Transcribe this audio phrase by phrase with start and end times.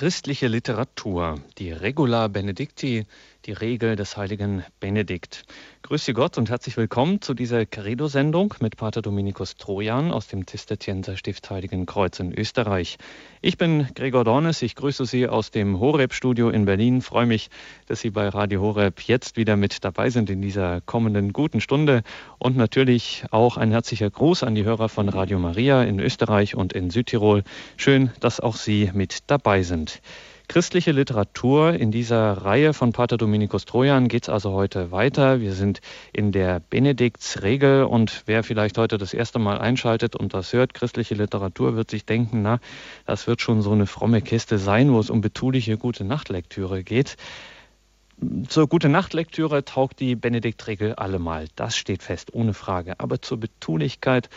[0.00, 3.04] Christliche Literatur, die Regula Benedicti,
[3.44, 5.44] die Regel des heiligen Benedikt.
[5.90, 11.16] Grüße Gott und herzlich willkommen zu dieser Credo-Sendung mit Pater Dominikus Trojan aus dem Zisterzienser
[11.16, 12.96] Stift Heiligen Kreuz in Österreich.
[13.40, 17.50] Ich bin Gregor Dornes, ich grüße Sie aus dem Horeb-Studio in Berlin, freue mich,
[17.86, 22.04] dass Sie bei Radio Horeb jetzt wieder mit dabei sind in dieser kommenden guten Stunde
[22.38, 26.72] und natürlich auch ein herzlicher Gruß an die Hörer von Radio Maria in Österreich und
[26.72, 27.42] in Südtirol.
[27.76, 30.00] Schön, dass auch Sie mit dabei sind.
[30.50, 31.74] Christliche Literatur.
[31.74, 35.40] In dieser Reihe von Pater Dominikus Trojan geht es also heute weiter.
[35.40, 35.80] Wir sind
[36.12, 41.14] in der Benediktsregel und wer vielleicht heute das erste Mal einschaltet und das hört, christliche
[41.14, 42.58] Literatur, wird sich denken, na,
[43.06, 47.16] das wird schon so eine fromme Kiste sein, wo es um betuliche gute Nachtlektüre geht.
[48.48, 51.46] Zur gute Nachtlektüre taugt die Benediktregel allemal.
[51.54, 52.98] Das steht fest, ohne Frage.
[52.98, 54.28] Aber zur Betulichkeit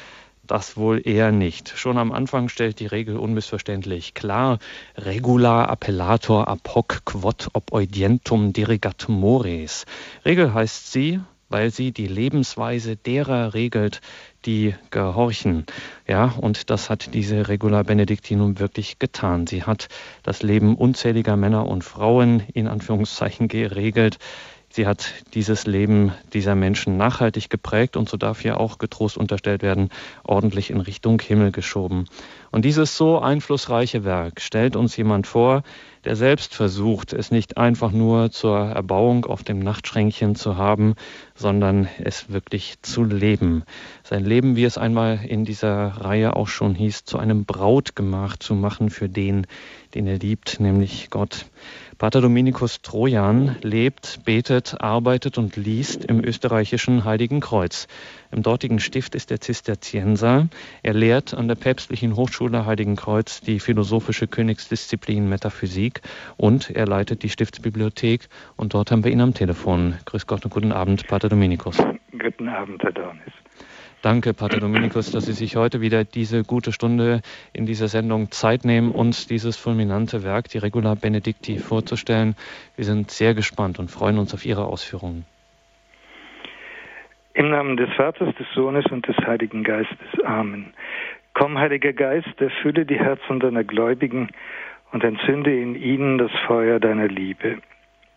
[0.45, 1.73] das wohl eher nicht.
[1.77, 4.59] Schon am Anfang stellt die Regel unmissverständlich klar,
[4.97, 9.85] regula appellator apoc quod ob audientum dirigat mores.
[10.26, 11.21] Regel heißt sie,
[11.53, 14.01] weil sie die Lebensweise derer regelt,
[14.45, 15.65] die gehorchen.
[16.07, 19.46] Ja, und das hat diese Regula Benedictinum wirklich getan.
[19.46, 19.87] Sie hat
[20.23, 24.18] das Leben unzähliger Männer und Frauen in Anführungszeichen geregelt.
[24.76, 29.62] Sie hat dieses Leben dieser Menschen nachhaltig geprägt und so darf hier auch getrost unterstellt
[29.62, 29.90] werden,
[30.24, 32.05] ordentlich in Richtung Himmel geschoben.
[32.49, 35.62] Und dieses so einflussreiche Werk stellt uns jemand vor,
[36.05, 40.96] der selbst versucht, es nicht einfach nur zur Erbauung auf dem Nachtschränkchen zu haben,
[41.44, 43.63] sondern es wirklich zu leben.
[44.04, 48.55] Sein Leben, wie es einmal in dieser Reihe auch schon hieß, zu einem Brautgemach zu
[48.55, 49.46] machen für den,
[49.94, 51.46] den er liebt, nämlich Gott.
[51.98, 57.88] Pater Dominikus Trojan lebt, betet, arbeitet und liest im österreichischen Heiligen Kreuz.
[58.32, 60.48] Im dortigen Stift ist er Zisterzienser.
[60.82, 66.02] Er lehrt an der Päpstlichen Hochschule Heiligen Kreuz die philosophische Königsdisziplin Metaphysik
[66.36, 69.94] und er leitet die Stiftsbibliothek und dort haben wir ihn am Telefon.
[70.06, 71.84] Grüß Gott und guten Abend, Pater Dominikus.
[72.12, 73.34] Guten Abend, Herr Dornis.
[74.03, 77.22] Danke, Pater Dominikus, dass Sie sich heute wieder diese gute Stunde
[77.53, 82.35] in dieser Sendung Zeit nehmen, uns dieses fulminante Werk, die Regula Benedicti, vorzustellen.
[82.75, 85.25] Wir sind sehr gespannt und freuen uns auf Ihre Ausführungen.
[87.34, 90.24] Im Namen des Vaters, des Sohnes und des Heiligen Geistes.
[90.24, 90.72] Amen.
[91.34, 94.29] Komm, Heiliger Geist, erfülle die Herzen deiner Gläubigen
[94.91, 97.58] und entzünde in ihnen das Feuer deiner Liebe.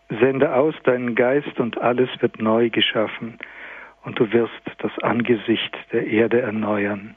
[0.09, 3.37] Sende aus deinen Geist und alles wird neu geschaffen
[4.03, 7.15] und du wirst das Angesicht der Erde erneuern.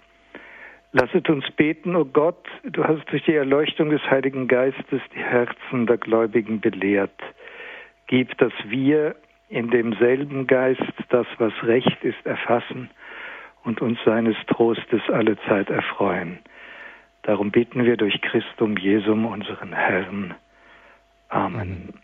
[0.92, 5.22] Lasset uns beten, o oh Gott, du hast durch die Erleuchtung des Heiligen Geistes die
[5.22, 7.22] Herzen der Gläubigen belehrt.
[8.08, 9.14] Gib, dass wir
[9.48, 12.90] in demselben Geist das, was recht ist, erfassen
[13.62, 16.40] und uns seines Trostes alle Zeit erfreuen.
[17.22, 20.34] Darum beten wir durch Christum Jesum, unseren Herrn.
[21.28, 21.94] Amen.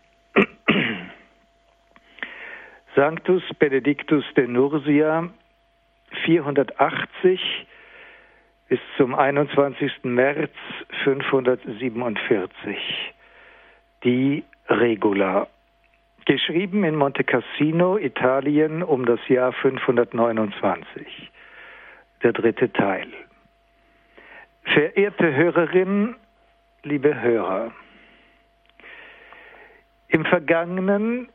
[2.97, 5.29] Sanctus Benedictus de Nursia
[6.25, 7.39] 480
[8.69, 10.01] bis zum 21.
[10.01, 10.49] März
[11.03, 13.13] 547.
[14.03, 15.45] Die Regula.
[16.25, 21.31] Geschrieben in Monte Cassino, Italien, um das Jahr 529.
[22.23, 23.09] Der dritte Teil.
[24.63, 26.15] Verehrte Hörerin,
[26.81, 27.71] liebe Hörer,
[30.07, 31.29] im Vergangenen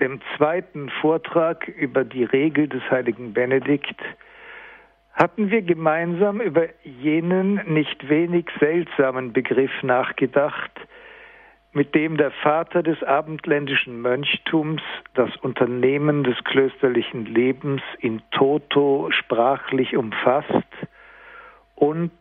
[0.00, 4.00] dem zweiten Vortrag über die Regel des heiligen Benedikt
[5.12, 10.72] hatten wir gemeinsam über jenen nicht wenig seltsamen Begriff nachgedacht,
[11.72, 14.82] mit dem der Vater des abendländischen Mönchtums
[15.14, 20.48] das Unternehmen des klösterlichen Lebens in toto sprachlich umfasst
[21.76, 22.12] und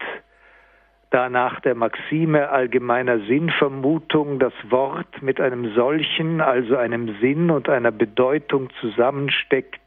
[1.14, 7.70] da nach der Maxime allgemeiner Sinnvermutung das Wort mit einem solchen, also einem Sinn und
[7.70, 9.80] einer Bedeutung zusammensteckt,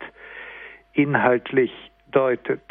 [0.92, 1.72] inhaltlich
[2.12, 2.62] deutet.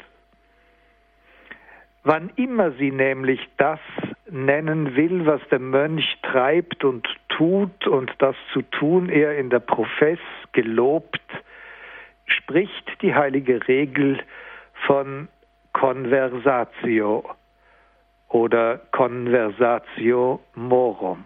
[2.06, 3.80] Wann immer sie nämlich das
[4.32, 9.60] nennen will, was der Mönch treibt und tut und das zu tun er in der
[9.60, 10.20] Profess
[10.54, 11.22] gelobt,
[12.26, 14.20] spricht die heilige Regel
[14.88, 15.28] von
[15.74, 17.26] Conversatio,
[18.36, 21.24] oder Conversatio Morum.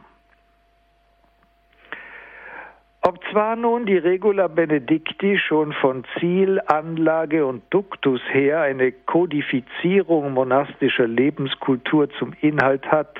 [3.02, 10.34] Ob zwar nun die Regula Benedicti schon von Ziel, Anlage und Duktus her eine Kodifizierung
[10.34, 13.18] monastischer Lebenskultur zum Inhalt hat,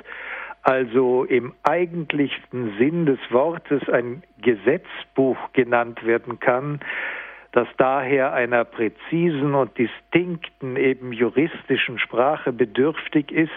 [0.62, 6.80] also im eigentlichsten Sinn des Wortes ein Gesetzbuch genannt werden kann,
[7.54, 13.50] das daher einer präzisen und distinkten, eben juristischen Sprache bedürftig ist,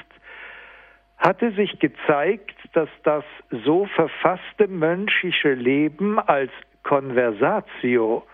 [1.22, 3.24] hatte sich gezeigt, dass das
[3.64, 6.50] so verfasste mönchische Leben als
[6.82, 8.26] Conversatio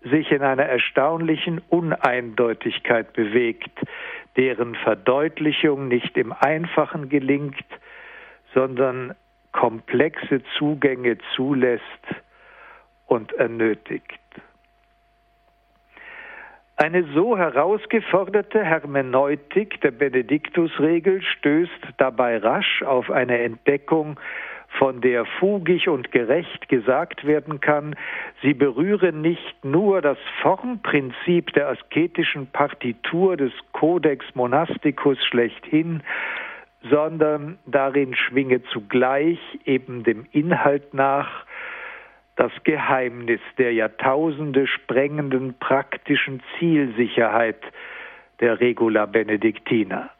[0.00, 3.80] sich in einer erstaunlichen Uneindeutigkeit bewegt,
[4.36, 7.64] deren Verdeutlichung nicht im Einfachen gelingt,
[8.54, 9.16] sondern
[9.50, 11.82] komplexe Zugänge zulässt
[13.06, 14.23] und ernötigt.
[16.76, 24.18] Eine so herausgeforderte Hermeneutik der Benediktusregel stößt dabei rasch auf eine Entdeckung,
[24.78, 27.94] von der fugig und gerecht gesagt werden kann,
[28.42, 36.02] sie berühre nicht nur das Formprinzip der asketischen Partitur des Codex Monasticus schlechthin,
[36.90, 41.46] sondern darin schwinge zugleich eben dem Inhalt nach
[42.36, 47.60] das Geheimnis der Jahrtausende sprengenden praktischen Zielsicherheit
[48.40, 50.10] der Regula Benedictina.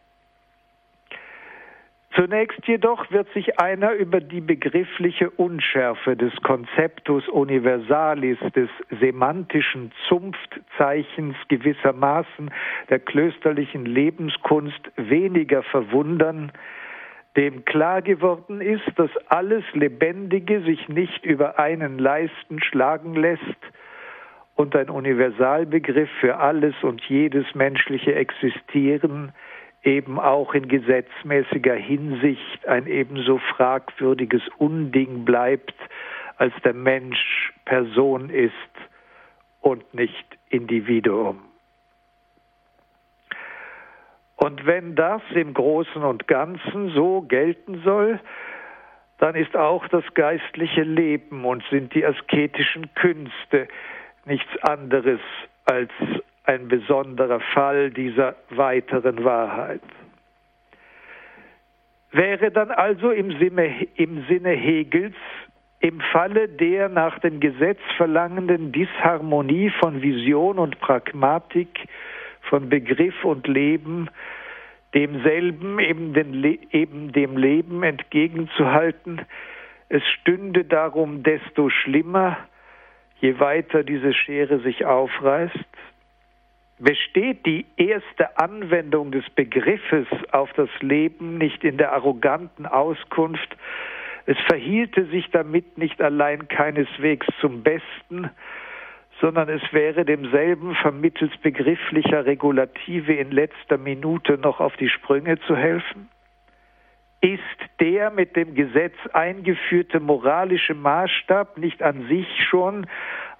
[2.14, 8.68] Zunächst jedoch wird sich einer über die begriffliche Unschärfe des Konzeptus Universalis, des
[9.00, 12.52] semantischen Zunftzeichens gewissermaßen
[12.88, 16.52] der klösterlichen Lebenskunst weniger verwundern,
[17.36, 23.42] dem klar geworden ist, dass alles Lebendige sich nicht über einen Leisten schlagen lässt
[24.54, 29.32] und ein Universalbegriff für alles und jedes menschliche Existieren
[29.82, 35.74] eben auch in gesetzmäßiger Hinsicht ein ebenso fragwürdiges Unding bleibt,
[36.36, 38.52] als der Mensch Person ist
[39.60, 41.53] und nicht Individuum.
[44.36, 48.20] Und wenn das im Großen und Ganzen so gelten soll,
[49.18, 53.68] dann ist auch das geistliche Leben und sind die asketischen Künste
[54.26, 55.20] nichts anderes
[55.66, 55.90] als
[56.44, 59.80] ein besonderer Fall dieser weiteren Wahrheit.
[62.10, 65.16] Wäre dann also im Sinne, im Sinne Hegels
[65.80, 71.68] im Falle der nach dem Gesetz verlangenden Disharmonie von Vision und Pragmatik
[72.54, 74.08] von Begriff und Leben
[74.94, 79.22] demselben eben, den, eben dem Leben entgegenzuhalten.
[79.88, 82.38] Es stünde darum desto schlimmer,
[83.20, 85.66] je weiter diese Schere sich aufreißt.
[86.78, 93.56] Besteht die erste Anwendung des Begriffes auf das Leben nicht in der arroganten Auskunft,
[94.26, 98.30] es verhielte sich damit nicht allein keineswegs zum Besten,
[99.20, 105.56] sondern es wäre demselben vermittels begrifflicher Regulative in letzter Minute noch auf die Sprünge zu
[105.56, 106.08] helfen?
[107.20, 107.40] Ist
[107.80, 112.86] der mit dem Gesetz eingeführte moralische Maßstab nicht an sich schon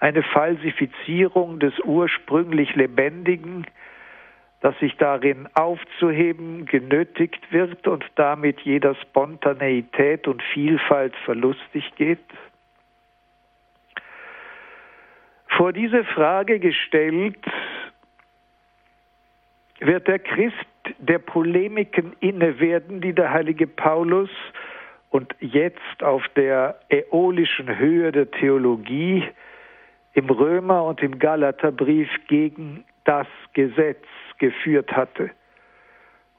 [0.00, 3.67] eine Falsifizierung des ursprünglich Lebendigen,
[4.61, 12.25] das sich darin aufzuheben genötigt wird und damit jeder Spontaneität und Vielfalt verlustig geht?
[15.56, 17.39] Vor diese Frage gestellt,
[19.81, 20.56] wird der Christ
[20.99, 24.31] der Polemiken inne werden, die der heilige Paulus
[25.11, 29.25] und jetzt auf der äolischen Höhe der Theologie
[30.15, 34.05] im Römer und im Galaterbrief gegen das Gesetz
[34.39, 35.31] geführt hatte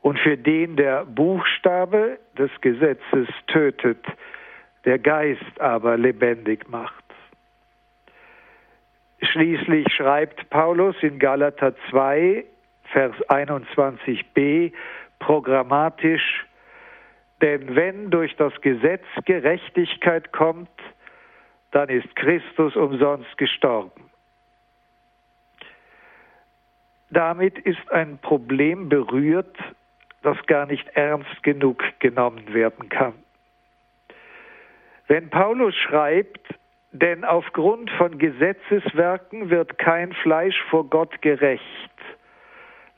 [0.01, 4.05] und für den der Buchstabe des Gesetzes tötet,
[4.83, 7.04] der Geist aber lebendig macht.
[9.31, 12.43] Schließlich schreibt Paulus in Galater 2,
[12.91, 14.71] Vers 21b
[15.19, 16.45] programmatisch,
[17.41, 20.69] denn wenn durch das Gesetz Gerechtigkeit kommt,
[21.71, 24.09] dann ist Christus umsonst gestorben.
[27.09, 29.57] Damit ist ein Problem berührt,
[30.21, 33.13] das gar nicht ernst genug genommen werden kann.
[35.07, 36.47] Wenn Paulus schreibt,
[37.01, 41.63] denn aufgrund von Gesetzeswerken wird kein Fleisch vor Gott gerecht.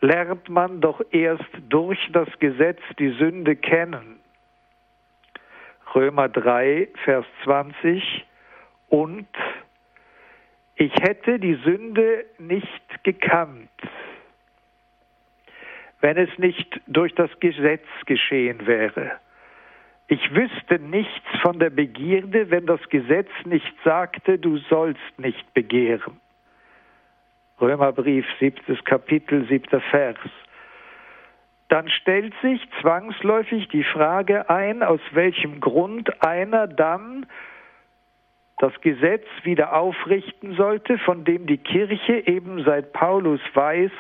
[0.01, 4.19] Lernt man doch erst durch das Gesetz die Sünde kennen.
[5.95, 8.25] Römer 3, Vers 20.
[8.89, 9.27] Und
[10.75, 13.69] ich hätte die Sünde nicht gekannt,
[16.01, 19.13] wenn es nicht durch das Gesetz geschehen wäre.
[20.07, 26.21] Ich wüsste nichts von der Begierde, wenn das Gesetz nicht sagte, du sollst nicht begehren.
[27.59, 30.17] Römerbrief, siebtes Kapitel, siebter Vers.
[31.67, 37.25] Dann stellt sich zwangsläufig die Frage ein, aus welchem Grund einer dann
[38.59, 43.91] das Gesetz wieder aufrichten sollte, von dem die Kirche eben seit Paulus weiß,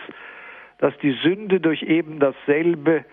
[0.77, 3.03] dass die Sünde durch eben dasselbe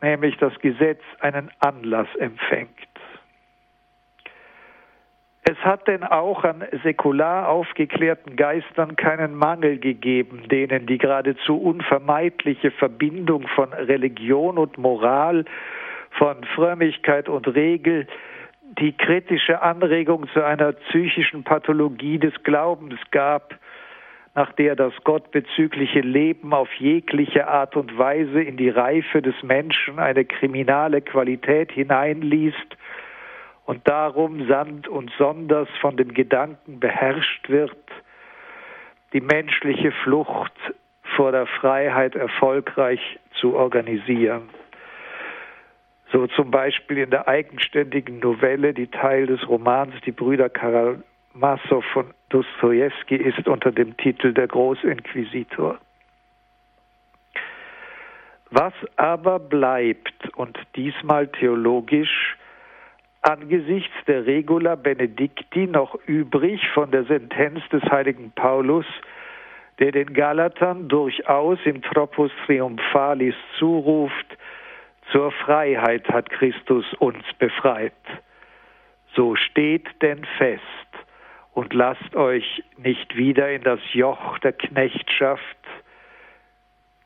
[0.00, 2.70] nämlich das Gesetz, einen Anlass empfängt.
[5.50, 12.70] Es hat denn auch an säkular aufgeklärten Geistern keinen Mangel gegeben, denen die geradezu unvermeidliche
[12.70, 15.46] Verbindung von Religion und Moral,
[16.10, 18.06] von Frömmigkeit und Regel,
[18.78, 23.54] die kritische Anregung zu einer psychischen Pathologie des Glaubens gab,
[24.34, 29.98] nach der das gottbezügliche Leben auf jegliche Art und Weise in die Reife des Menschen
[29.98, 32.76] eine kriminale Qualität hineinliest,
[33.68, 37.76] und darum sandt und sonders von dem Gedanken beherrscht wird,
[39.12, 40.54] die menschliche Flucht
[41.16, 44.48] vor der Freiheit erfolgreich zu organisieren.
[46.10, 52.06] So zum Beispiel in der eigenständigen Novelle, die Teil des Romans Die Brüder Karamasow von
[52.30, 55.78] Dostoevsky ist unter dem Titel Der Großinquisitor.
[58.50, 62.36] Was aber bleibt, und diesmal theologisch,
[63.22, 68.86] angesichts der Regula Benedicti noch übrig von der Sentenz des heiligen Paulus,
[69.78, 74.38] der den Galatern durchaus im Tropos Triumphalis zuruft,
[75.12, 77.92] zur Freiheit hat Christus uns befreit.
[79.14, 80.62] So steht denn fest
[81.58, 85.42] und lasst euch nicht wieder in das Joch der Knechtschaft,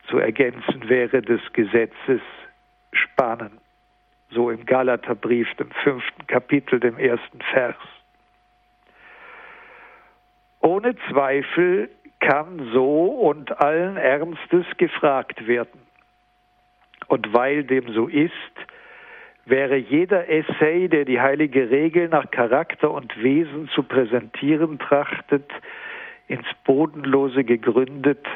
[0.08, 2.20] zu ergänzen wäre des Gesetzes,
[2.92, 3.58] spannen
[4.28, 7.76] so im Galaterbrief, dem fünften Kapitel, dem ersten Vers.
[10.60, 11.88] Ohne Zweifel
[12.20, 15.80] kann so und allen Ernstes gefragt werden.
[17.08, 18.32] Und weil dem so ist,
[19.44, 25.50] wäre jeder Essay, der die heilige Regel nach Charakter und Wesen zu präsentieren trachtet,
[26.28, 28.26] ins Bodenlose gegründet,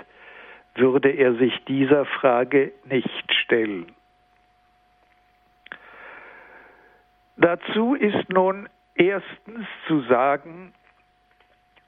[0.74, 3.86] würde er sich dieser Frage nicht stellen.
[7.36, 10.72] Dazu ist nun erstens zu sagen,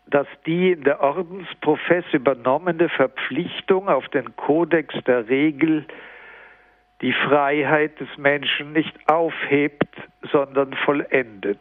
[0.06, 5.86] dass die in der Ordensprofess übernommene Verpflichtung auf den Kodex der Regel
[7.00, 9.88] die Freiheit des Menschen nicht aufhebt,
[10.32, 11.60] sondern vollendet.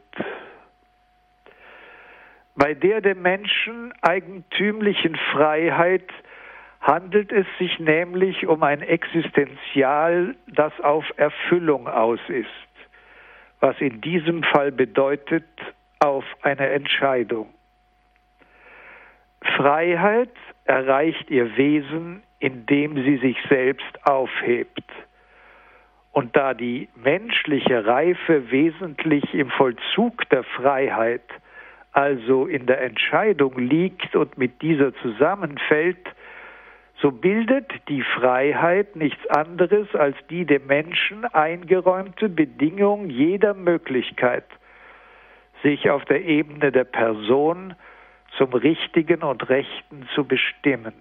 [2.56, 6.10] Bei der dem Menschen eigentümlichen Freiheit
[6.82, 12.68] handelt es sich nämlich um ein Existenzial, das auf Erfüllung aus ist
[13.60, 15.46] was in diesem Fall bedeutet
[16.00, 17.50] auf eine Entscheidung.
[19.56, 20.34] Freiheit
[20.66, 24.84] erreicht ihr Wesen, indem sie sich selbst aufhebt.
[26.18, 31.22] Und da die menschliche Reife wesentlich im Vollzug der Freiheit,
[31.92, 36.04] also in der Entscheidung liegt und mit dieser zusammenfällt,
[37.00, 44.46] so bildet die Freiheit nichts anderes als die dem Menschen eingeräumte Bedingung jeder Möglichkeit,
[45.62, 47.76] sich auf der Ebene der Person
[48.38, 50.96] zum Richtigen und Rechten zu bestimmen.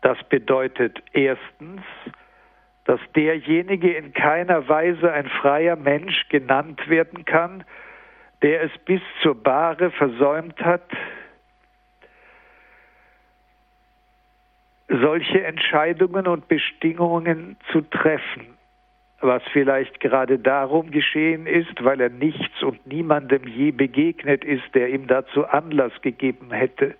[0.00, 1.82] Das bedeutet erstens,
[2.84, 7.64] dass derjenige in keiner Weise ein freier Mensch genannt werden kann,
[8.42, 10.82] der es bis zur Bahre versäumt hat,
[14.88, 18.58] solche Entscheidungen und Bestimmungen zu treffen,
[19.20, 24.90] was vielleicht gerade darum geschehen ist, weil er nichts und niemandem je begegnet ist, der
[24.90, 26.96] ihm dazu Anlass gegeben hätte,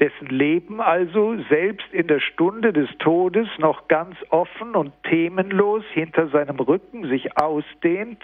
[0.00, 6.28] dessen Leben also selbst in der Stunde des Todes noch ganz offen und themenlos hinter
[6.28, 8.22] seinem Rücken sich ausdehnt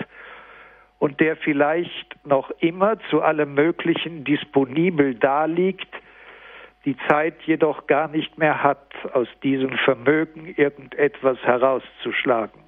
[0.99, 5.89] und der vielleicht noch immer zu allem Möglichen disponibel daliegt,
[6.85, 12.61] die Zeit jedoch gar nicht mehr hat, aus diesem Vermögen irgendetwas herauszuschlagen.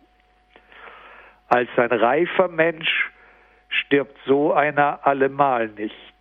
[1.49, 3.11] Als ein reifer Mensch
[3.68, 6.13] stirbt so einer allemal nicht.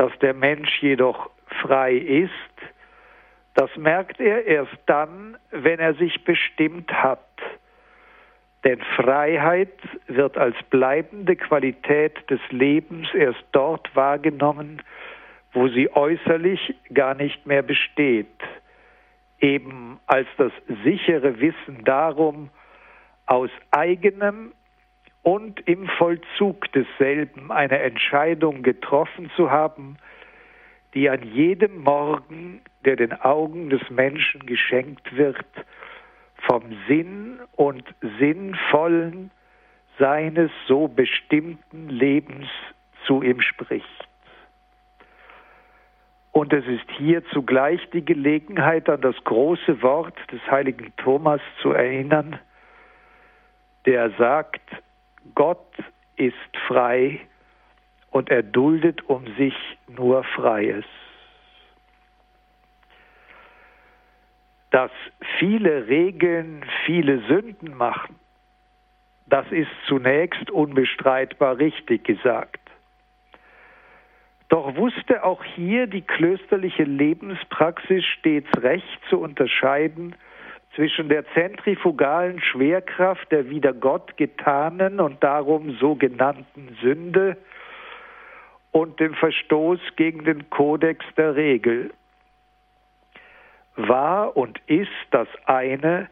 [0.00, 1.28] Dass der Mensch jedoch
[1.60, 2.30] frei ist,
[3.52, 7.28] das merkt er erst dann, wenn er sich bestimmt hat.
[8.64, 9.76] Denn Freiheit
[10.06, 14.80] wird als bleibende Qualität des Lebens erst dort wahrgenommen,
[15.52, 18.40] wo sie äußerlich gar nicht mehr besteht,
[19.38, 20.52] eben als das
[20.82, 22.48] sichere Wissen darum,
[23.26, 24.52] aus eigenem
[25.22, 29.96] und im Vollzug desselben eine Entscheidung getroffen zu haben,
[30.94, 35.44] die an jedem Morgen, der den Augen des Menschen geschenkt wird,
[36.48, 37.84] vom Sinn und
[38.18, 39.30] Sinnvollen
[39.98, 42.48] seines so bestimmten Lebens
[43.06, 43.86] zu ihm spricht.
[46.32, 51.72] Und es ist hier zugleich die Gelegenheit, an das große Wort des heiligen Thomas zu
[51.72, 52.38] erinnern,
[53.84, 54.62] der sagt,
[55.34, 55.74] Gott
[56.16, 56.34] ist
[56.66, 57.20] frei
[58.10, 59.54] und er duldet um sich
[59.88, 60.84] nur Freies.
[64.70, 64.90] Dass
[65.38, 68.16] viele Regeln viele Sünden machen,
[69.26, 72.60] das ist zunächst unbestreitbar richtig gesagt.
[74.48, 80.16] Doch wusste auch hier die klösterliche Lebenspraxis stets recht zu unterscheiden
[80.74, 87.36] zwischen der zentrifugalen Schwerkraft der wieder Gott getanen und darum sogenannten Sünde
[88.70, 91.90] und dem Verstoß gegen den Kodex der Regel.
[93.76, 96.08] War und ist das eine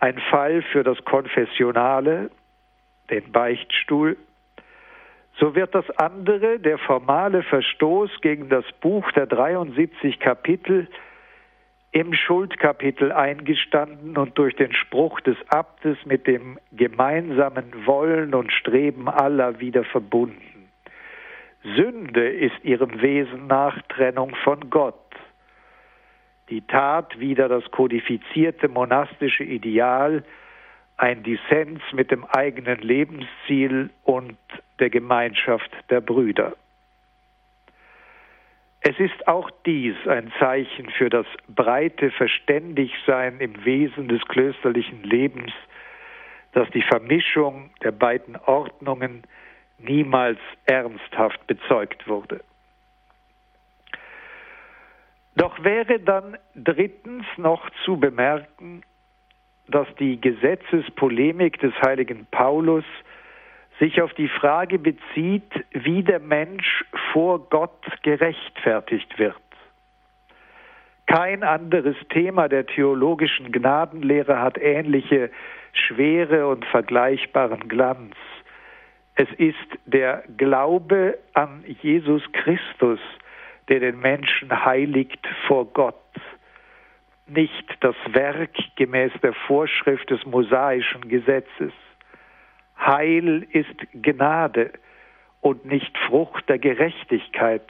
[0.00, 2.30] ein Fall für das Konfessionale,
[3.10, 4.16] den Beichtstuhl,
[5.38, 10.88] so wird das andere, der formale Verstoß gegen das Buch der 73 Kapitel,
[11.90, 19.08] im Schuldkapitel eingestanden und durch den Spruch des Abtes mit dem gemeinsamen Wollen und Streben
[19.08, 20.68] aller wieder verbunden.
[21.62, 24.94] Sünde ist ihrem Wesen nach Trennung von Gott.
[26.50, 30.24] Die Tat wieder das kodifizierte monastische Ideal,
[30.96, 34.36] ein Dissens mit dem eigenen Lebensziel und
[34.78, 36.54] der Gemeinschaft der Brüder.
[38.80, 45.52] Es ist auch dies ein Zeichen für das breite Verständigsein im Wesen des klösterlichen Lebens,
[46.52, 49.24] dass die Vermischung der beiden Ordnungen
[49.78, 52.40] niemals ernsthaft bezeugt wurde.
[55.36, 58.82] Doch wäre dann drittens noch zu bemerken,
[59.68, 62.84] dass die Gesetzespolemik des heiligen Paulus
[63.78, 69.36] sich auf die Frage bezieht, wie der Mensch vor Gott gerechtfertigt wird.
[71.06, 75.30] Kein anderes Thema der theologischen Gnadenlehre hat ähnliche
[75.72, 78.14] Schwere und vergleichbaren Glanz.
[79.14, 79.56] Es ist
[79.86, 83.00] der Glaube an Jesus Christus,
[83.68, 85.94] der den Menschen heiligt vor Gott
[87.28, 91.72] nicht das Werk gemäß der Vorschrift des mosaischen Gesetzes.
[92.78, 94.72] Heil ist Gnade
[95.40, 97.62] und nicht Frucht der Gerechtigkeit.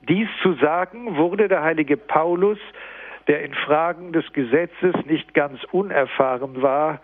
[0.00, 2.58] Dies zu sagen, wurde der heilige Paulus,
[3.26, 7.00] der in Fragen des Gesetzes nicht ganz unerfahren war,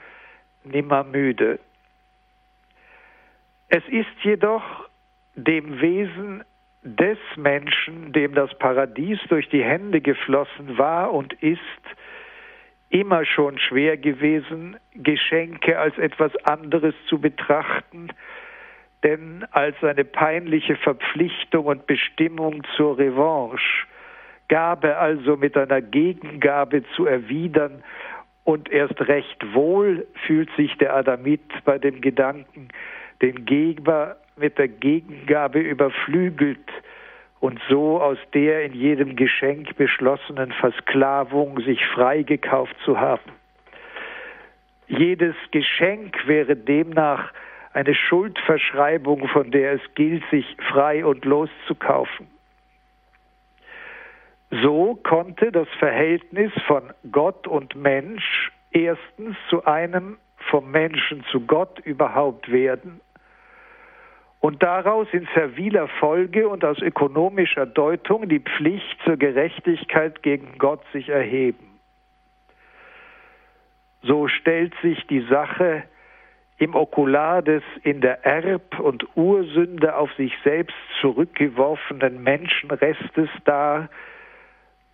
[0.65, 1.59] nimmer müde.
[3.69, 4.63] Es ist jedoch
[5.35, 6.45] dem Wesen
[6.83, 11.61] des Menschen, dem das Paradies durch die Hände geflossen war und ist,
[12.95, 18.11] immer schon schwer gewesen, Geschenke als etwas anderes zu betrachten,
[19.03, 23.87] denn als eine peinliche Verpflichtung und Bestimmung zur Revanche,
[24.49, 27.83] Gabe also mit einer Gegengabe zu erwidern,
[28.45, 32.69] und erst recht wohl fühlt sich der Adamit bei dem Gedanken,
[33.23, 36.71] den Geber mit der Gegengabe überflügelt
[37.41, 43.33] und so aus der in jedem Geschenk beschlossenen Versklavung sich freigekauft zu haben.
[44.87, 47.33] Jedes Geschenk wäre demnach
[47.73, 52.29] eine Schuldverschreibung, von der es gilt, sich frei und loszukaufen.
[54.51, 60.19] So konnte das Verhältnis von Gott und Mensch erstens zu einem
[60.51, 63.01] vom Menschen zu Gott überhaupt werden
[64.45, 70.83] und daraus in serviler Folge und aus ökonomischer Deutung die Pflicht zur Gerechtigkeit gegen Gott
[70.93, 71.81] sich erheben.
[74.03, 75.85] So stellt sich die Sache
[76.59, 83.89] im Okular des in der Erb- und Ursünde auf sich selbst zurückgeworfenen Menschenrestes dar,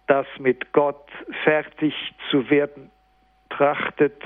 [0.06, 1.08] das mit Gott
[1.42, 2.92] fertig zu werden
[3.48, 4.22] trachtet,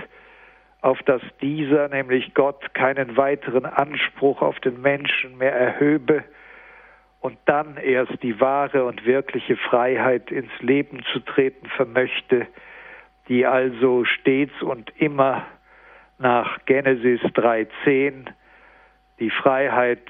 [0.85, 6.25] auf dass dieser, nämlich Gott, keinen weiteren Anspruch auf den Menschen mehr erhöbe
[7.21, 12.47] und dann erst die wahre und wirkliche Freiheit ins Leben zu treten vermöchte,
[13.29, 15.47] die also stets und immer
[16.19, 18.27] nach Genesis 3.10
[19.21, 20.03] die Freiheit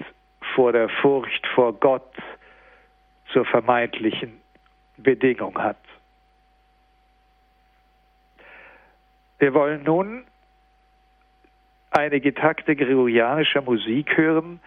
[0.57, 2.17] vor der Furcht vor Gott
[3.33, 4.41] zur vermeintlichen
[4.97, 5.79] Bedingung hat.
[9.39, 10.25] Wir wollen nun
[11.95, 14.61] einige Takte gregorianischer Musik hören,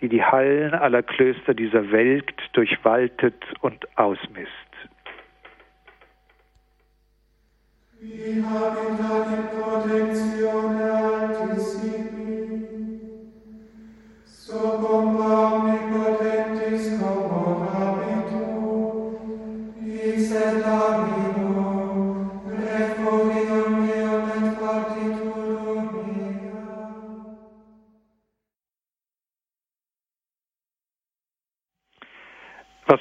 [0.00, 4.52] die die Hallen aller Klöster dieser Welt durchwaltet und ausmisst.
[8.00, 8.87] So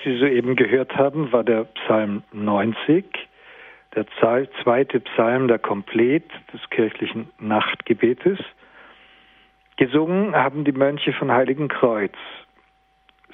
[0.08, 3.04] Sie soeben gehört haben, war der Psalm 90,
[3.94, 4.06] der
[4.64, 8.40] zweite Psalm der Komplet des kirchlichen Nachtgebetes.
[9.76, 12.14] Gesungen haben die Mönche von Heiligen Kreuz.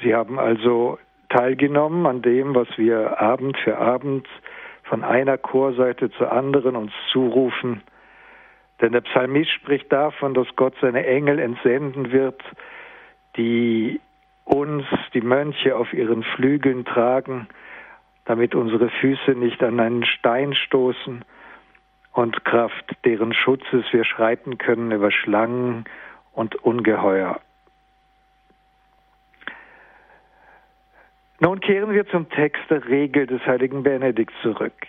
[0.01, 0.97] Sie haben also
[1.29, 4.27] teilgenommen an dem, was wir Abend für Abend
[4.81, 7.83] von einer Chorseite zur anderen uns zurufen.
[8.81, 12.41] Denn der Psalmist spricht davon, dass Gott seine Engel entsenden wird,
[13.37, 14.01] die
[14.45, 17.47] uns, die Mönche, auf ihren Flügeln tragen,
[18.25, 21.25] damit unsere Füße nicht an einen Stein stoßen
[22.13, 25.85] und Kraft deren Schutzes wir schreiten können über Schlangen
[26.31, 27.39] und Ungeheuer.
[31.39, 34.87] Nun kehren wir zum Text der Regel des heiligen Benedikt zurück.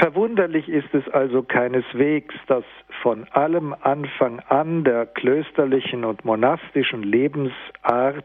[0.00, 2.64] Verwunderlich ist es also keineswegs, dass
[3.02, 8.24] von allem Anfang an der klösterlichen und monastischen Lebensart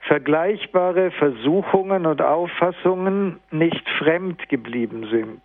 [0.00, 5.44] vergleichbare Versuchungen und Auffassungen nicht fremd geblieben sind.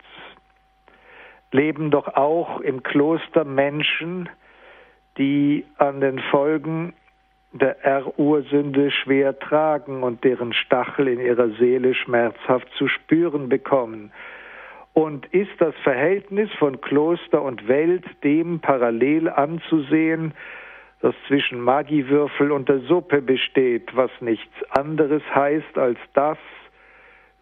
[1.52, 4.28] Leben doch auch im Kloster Menschen,
[5.16, 6.92] die an den Folgen
[7.52, 14.10] der Erursünde schwer tragen und deren Stachel in ihrer Seele schmerzhaft zu spüren bekommen.
[14.98, 20.34] Und ist das Verhältnis von Kloster und Welt dem parallel anzusehen,
[21.00, 26.36] das zwischen Magiewürfel und der Suppe besteht, was nichts anderes heißt als das,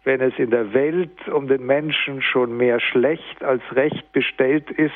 [0.03, 4.93] wenn es in der Welt um den Menschen schon mehr schlecht als recht bestellt ist,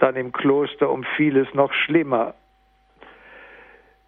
[0.00, 2.34] dann im Kloster um vieles noch schlimmer.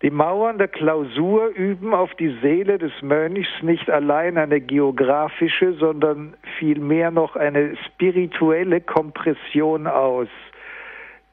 [0.03, 6.35] Die Mauern der Klausur üben auf die Seele des Mönchs nicht allein eine geografische, sondern
[6.59, 10.29] vielmehr noch eine spirituelle Kompression aus,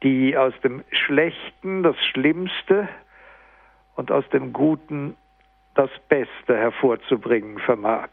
[0.03, 2.89] die aus dem Schlechten das Schlimmste
[3.95, 5.15] und aus dem Guten
[5.75, 8.10] das Beste hervorzubringen vermag.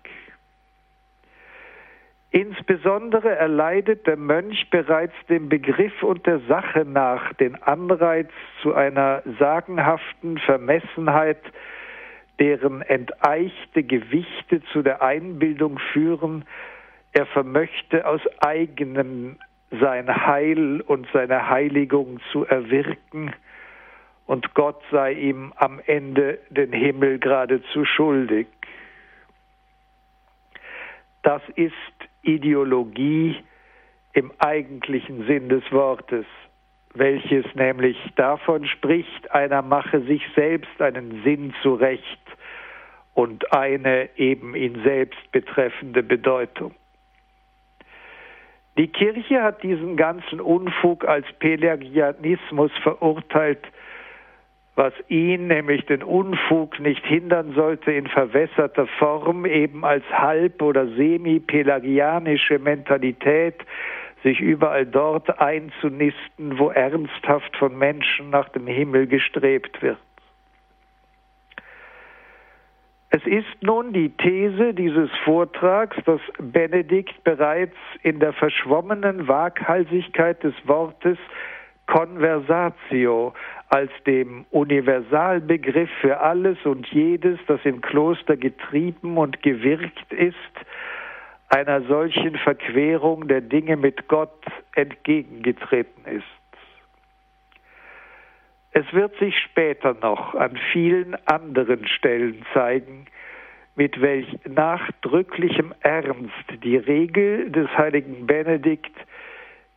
[2.34, 8.28] Insbesondere erleidet der Mönch bereits dem Begriff und der Sache nach den Anreiz
[8.60, 11.38] zu einer sagenhaften Vermessenheit,
[12.40, 16.44] deren enteichte Gewichte zu der Einbildung führen,
[17.12, 19.36] er vermöchte aus eigenem
[19.70, 23.32] sein Heil und seine Heiligung zu erwirken,
[24.26, 28.48] und Gott sei ihm am Ende den Himmel geradezu schuldig.
[31.22, 31.74] Das ist
[32.24, 33.36] Ideologie
[34.12, 36.26] im eigentlichen Sinn des Wortes,
[36.94, 42.20] welches nämlich davon spricht, einer mache sich selbst einen Sinn zurecht
[43.14, 46.74] und eine eben ihn selbst betreffende Bedeutung.
[48.76, 53.64] Die Kirche hat diesen ganzen Unfug als Pelagianismus verurteilt,
[54.76, 60.86] was ihn, nämlich den Unfug, nicht hindern sollte, in verwässerter Form eben als halb- oder
[60.88, 63.64] semi-pelagianische Mentalität
[64.24, 69.98] sich überall dort einzunisten, wo ernsthaft von Menschen nach dem Himmel gestrebt wird.
[73.10, 80.54] Es ist nun die These dieses Vortrags, dass Benedikt bereits in der verschwommenen Waghalsigkeit des
[80.64, 81.18] Wortes
[81.86, 83.32] Conversatio
[83.74, 90.36] als dem Universalbegriff für alles und jedes, das im Kloster getrieben und gewirkt ist,
[91.48, 94.44] einer solchen Verquerung der Dinge mit Gott
[94.76, 96.22] entgegengetreten ist.
[98.70, 103.06] Es wird sich später noch an vielen anderen Stellen zeigen,
[103.74, 108.94] mit welch nachdrücklichem Ernst die Regel des heiligen Benedikt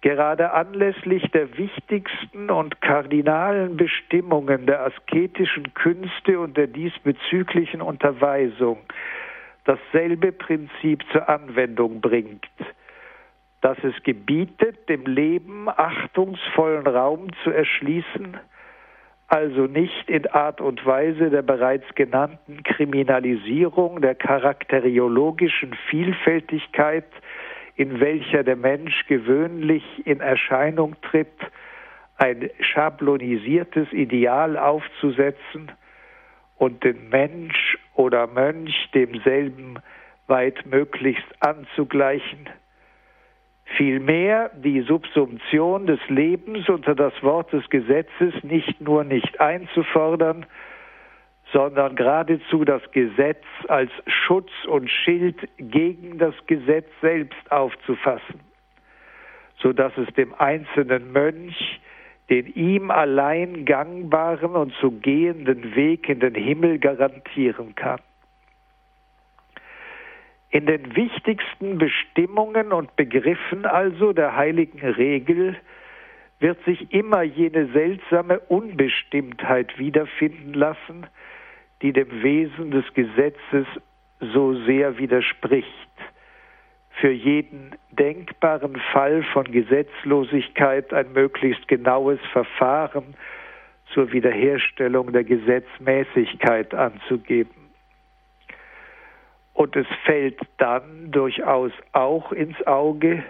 [0.01, 8.79] gerade anlässlich der wichtigsten und kardinalen Bestimmungen der asketischen Künste und der diesbezüglichen Unterweisung
[9.65, 12.47] dasselbe Prinzip zur Anwendung bringt,
[13.61, 18.37] dass es gebietet, dem Leben achtungsvollen Raum zu erschließen,
[19.27, 27.05] also nicht in Art und Weise der bereits genannten Kriminalisierung der charakteriologischen Vielfältigkeit
[27.77, 31.39] in welcher der Mensch gewöhnlich in Erscheinung tritt,
[32.17, 35.71] ein schablonisiertes Ideal aufzusetzen
[36.57, 39.75] und den Mensch oder Mönch demselben
[40.25, 42.49] weit möglichst anzugleichen,
[43.75, 50.47] vielmehr die Subsumption des Lebens unter das Wort des Gesetzes nicht nur nicht einzufordern,
[51.53, 58.39] sondern geradezu das Gesetz als Schutz und Schild gegen das Gesetz selbst aufzufassen,
[59.57, 61.79] so dass es dem einzelnen Mönch
[62.29, 68.01] den ihm allein gangbaren und zu gehenden Weg in den Himmel garantieren kann.
[70.49, 75.55] In den wichtigsten Bestimmungen und Begriffen also der heiligen Regel
[76.39, 81.07] wird sich immer jene seltsame Unbestimmtheit wiederfinden lassen,
[81.81, 83.67] die dem Wesen des Gesetzes
[84.19, 85.69] so sehr widerspricht.
[86.99, 93.15] Für jeden denkbaren Fall von Gesetzlosigkeit ein möglichst genaues Verfahren
[93.93, 97.69] zur Wiederherstellung der Gesetzmäßigkeit anzugeben.
[99.53, 103.23] Und es fällt dann durchaus auch ins Auge,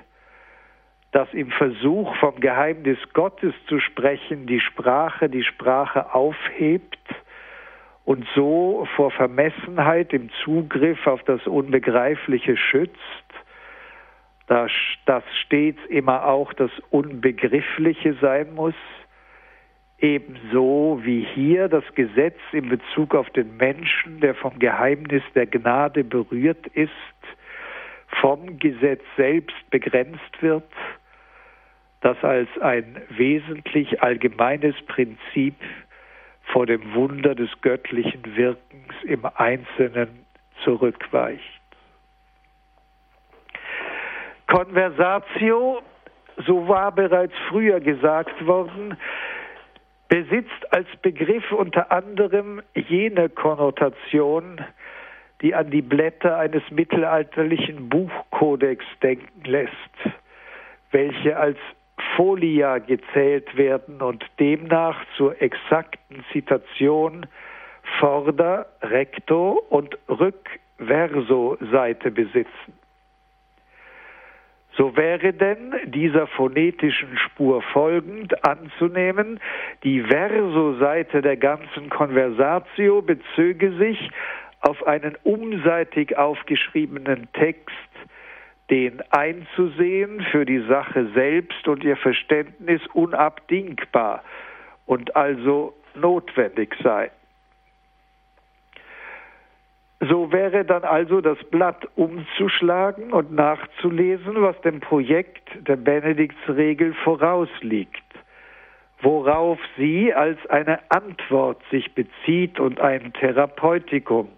[1.12, 6.98] dass im Versuch vom Geheimnis Gottes zu sprechen die Sprache die Sprache aufhebt
[8.08, 12.96] und so vor Vermessenheit im Zugriff auf das Unbegreifliche schützt,
[14.48, 14.72] dass
[15.06, 18.76] das stets immer auch das Unbegriffliche sein muss,
[20.00, 26.06] ebenso wie hier das Gesetz in Bezug auf den Menschen, der vom Geheimnis der Gnade
[26.06, 26.92] berührt ist,
[28.22, 30.72] vom Gesetz selbst begrenzt wird,
[32.00, 35.56] das als ein wesentlich allgemeines Prinzip
[36.52, 40.26] vor dem Wunder des göttlichen Wirkens im Einzelnen
[40.64, 41.62] zurückweicht.
[44.48, 45.82] Conversatio,
[46.46, 48.98] so war bereits früher gesagt worden,
[50.08, 54.64] besitzt als Begriff unter anderem jene Konnotation,
[55.42, 59.74] die an die Blätter eines mittelalterlichen Buchkodex denken lässt,
[60.92, 61.58] welche als
[62.18, 67.28] Folia gezählt werden und demnach zur exakten Zitation
[68.00, 72.74] Vorder-, Recto- und Rückverso-Seite besitzen.
[74.76, 79.40] So wäre denn dieser phonetischen Spur folgend anzunehmen,
[79.84, 84.10] die Verso-Seite der ganzen Conversatio bezöge sich
[84.62, 87.70] auf einen umseitig aufgeschriebenen Text,
[88.70, 94.24] den einzusehen für die Sache selbst und ihr Verständnis unabdingbar
[94.86, 97.12] und also notwendig sei.
[100.00, 108.04] So wäre dann also das Blatt umzuschlagen und nachzulesen, was dem Projekt der Benediktsregel vorausliegt,
[109.02, 114.30] worauf sie als eine Antwort sich bezieht und ein Therapeutikum.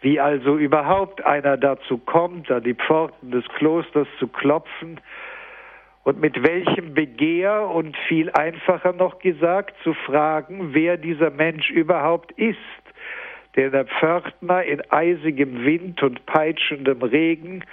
[0.00, 5.00] Wie also überhaupt einer dazu kommt, an die Pforten des Klosters zu klopfen
[6.04, 12.32] und mit welchem Begehr und viel einfacher noch gesagt zu fragen, wer dieser Mensch überhaupt
[12.32, 12.58] ist
[13.56, 17.64] der der Pförtner in eisigem Wind und peitschendem Regen,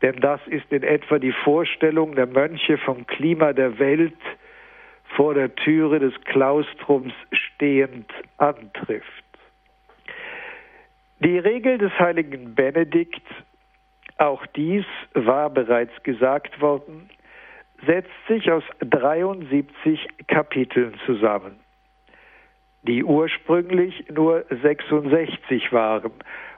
[0.00, 4.16] denn das ist in etwa die Vorstellung der Mönche vom Klima der Welt,
[5.14, 9.21] vor der Türe des Klaustrums stehend antrifft.
[11.24, 13.22] Die Regel des heiligen Benedikt,
[14.18, 17.10] auch dies war bereits gesagt worden,
[17.86, 21.62] setzt sich aus 73 Kapiteln zusammen
[22.82, 26.12] die ursprünglich nur 66 waren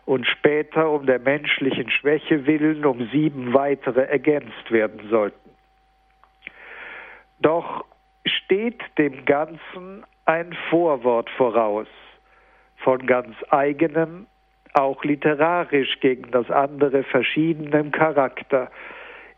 [0.07, 5.51] und später um der menschlichen Schwäche willen um sieben weitere ergänzt werden sollten.
[7.41, 7.85] Doch
[8.25, 11.89] steht dem Ganzen ein Vorwort voraus,
[12.79, 14.27] von ganz eigenem,
[14.75, 18.71] auch literarisch gegen das andere verschiedenem Charakter,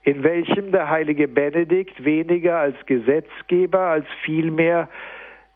[0.02, 4.88] in welchem der heilige Benedikt weniger als Gesetzgeber als vielmehr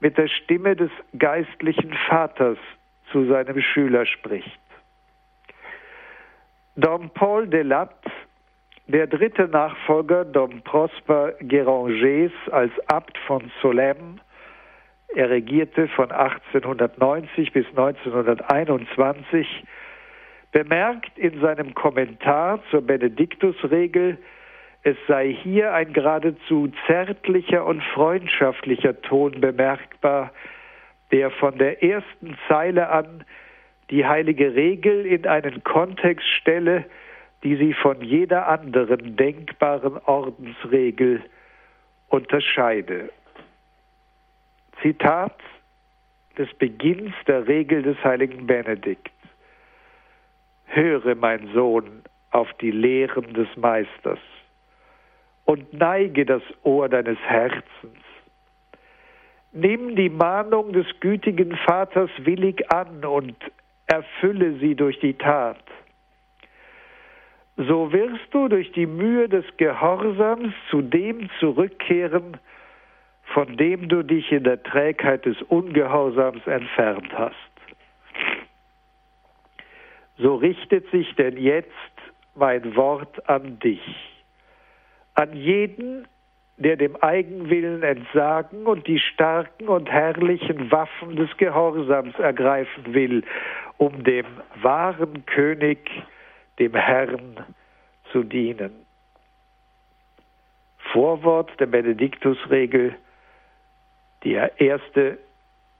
[0.00, 2.58] mit der Stimme des geistlichen Vaters
[3.10, 4.60] zu seinem Schüler spricht.
[6.76, 8.10] Dom Paul de Latte,
[8.86, 14.20] der dritte Nachfolger Dom Prosper Guérangers als Abt von Solesmes,
[15.14, 19.46] er regierte von 1890 bis 1921,
[20.52, 24.18] bemerkt in seinem Kommentar zur Benediktusregel,
[24.82, 30.32] es sei hier ein geradezu zärtlicher und freundschaftlicher Ton bemerkbar,
[31.12, 33.24] der von der ersten Zeile an
[33.90, 36.86] die heilige Regel in einen Kontext stelle,
[37.42, 41.22] die sie von jeder anderen denkbaren Ordensregel
[42.08, 43.10] unterscheide.
[44.82, 45.36] Zitat
[46.38, 49.12] des Beginns der Regel des heiligen Benedikt.
[50.66, 54.20] Höre, mein Sohn, auf die Lehren des Meisters
[55.44, 58.04] und neige das Ohr deines Herzens.
[59.52, 63.34] Nimm die Mahnung des gütigen Vaters willig an und
[63.88, 65.64] erfülle sie durch die Tat.
[67.56, 72.36] So wirst du durch die Mühe des Gehorsams zu dem zurückkehren,
[73.34, 77.50] von dem du dich in der Trägheit des Ungehorsams entfernt hast.
[80.20, 81.70] so richtet sich denn jetzt
[82.34, 83.82] mein Wort an dich,
[85.14, 86.06] an jeden,
[86.58, 93.24] der dem Eigenwillen entsagen und die starken und herrlichen Waffen des Gehorsams ergreifen will,
[93.78, 94.26] um dem
[94.60, 95.90] wahren König,
[96.58, 97.38] dem Herrn,
[98.12, 98.72] zu dienen.
[100.92, 102.94] Vorwort der Benediktusregel,
[104.24, 105.18] der erste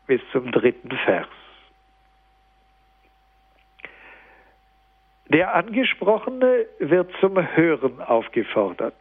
[0.06, 1.28] bis zum dritten Vers.
[5.28, 8.96] Der Angesprochene wird zum Hören aufgefordert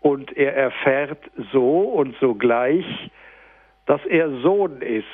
[0.00, 3.10] und er erfährt so und sogleich,
[3.86, 5.06] dass er Sohn ist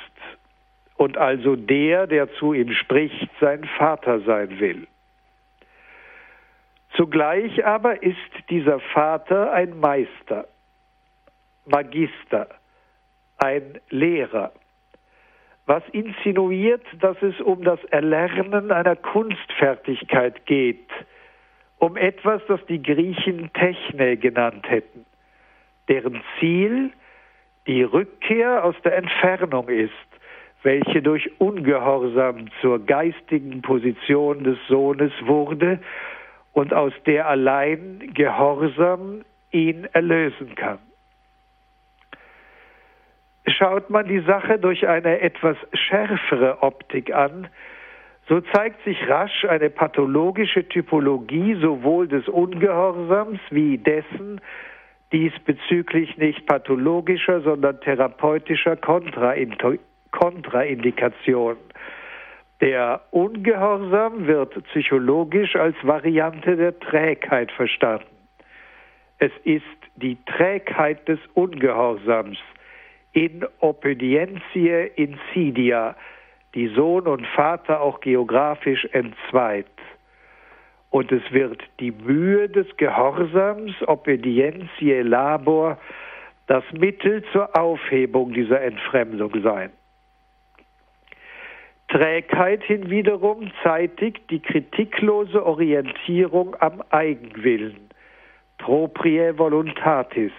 [0.97, 4.87] und also der, der zu ihm spricht, sein Vater sein will.
[6.97, 8.17] Zugleich aber ist
[8.49, 10.47] dieser Vater ein Meister,
[11.65, 12.49] Magister,
[13.39, 14.51] ein Lehrer,
[15.65, 20.89] was insinuiert, dass es um das Erlernen einer Kunstfertigkeit geht,
[21.77, 25.05] um etwas, das die Griechen Techne genannt hätten,
[25.87, 26.91] deren Ziel
[27.67, 29.93] die Rückkehr aus der Entfernung ist,
[30.63, 35.79] welche durch Ungehorsam zur geistigen Position des Sohnes wurde
[36.53, 40.79] und aus der allein Gehorsam ihn erlösen kann.
[43.59, 47.49] Schaut man die Sache durch eine etwas schärfere Optik an,
[48.29, 54.39] so zeigt sich rasch eine pathologische Typologie sowohl des Ungehorsams wie dessen
[55.11, 61.57] diesbezüglich nicht pathologischer, sondern therapeutischer Kontraindikation.
[62.61, 68.05] Der Ungehorsam wird psychologisch als Variante der Trägheit verstanden.
[69.17, 69.65] Es ist
[69.97, 72.37] die Trägheit des Ungehorsams
[73.13, 75.95] in obedientie insidia,
[76.55, 79.65] die Sohn und Vater auch geografisch entzweit.
[80.89, 85.77] Und es wird die Mühe des Gehorsams, obedientie labor,
[86.47, 89.71] das Mittel zur Aufhebung dieser Entfremdung sein.
[91.89, 97.89] Trägheit hinwiederum zeitigt die kritiklose Orientierung am Eigenwillen,
[98.57, 100.31] proprie voluntatis,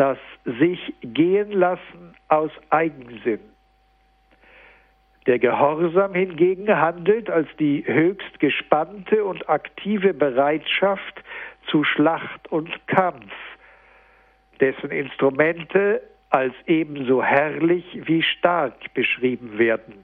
[0.00, 3.40] das sich gehen lassen aus Eigensinn.
[5.26, 11.22] Der Gehorsam hingegen handelt als die höchst gespannte und aktive Bereitschaft
[11.66, 13.30] zu Schlacht und Kampf,
[14.58, 20.02] dessen Instrumente als ebenso herrlich wie stark beschrieben werden.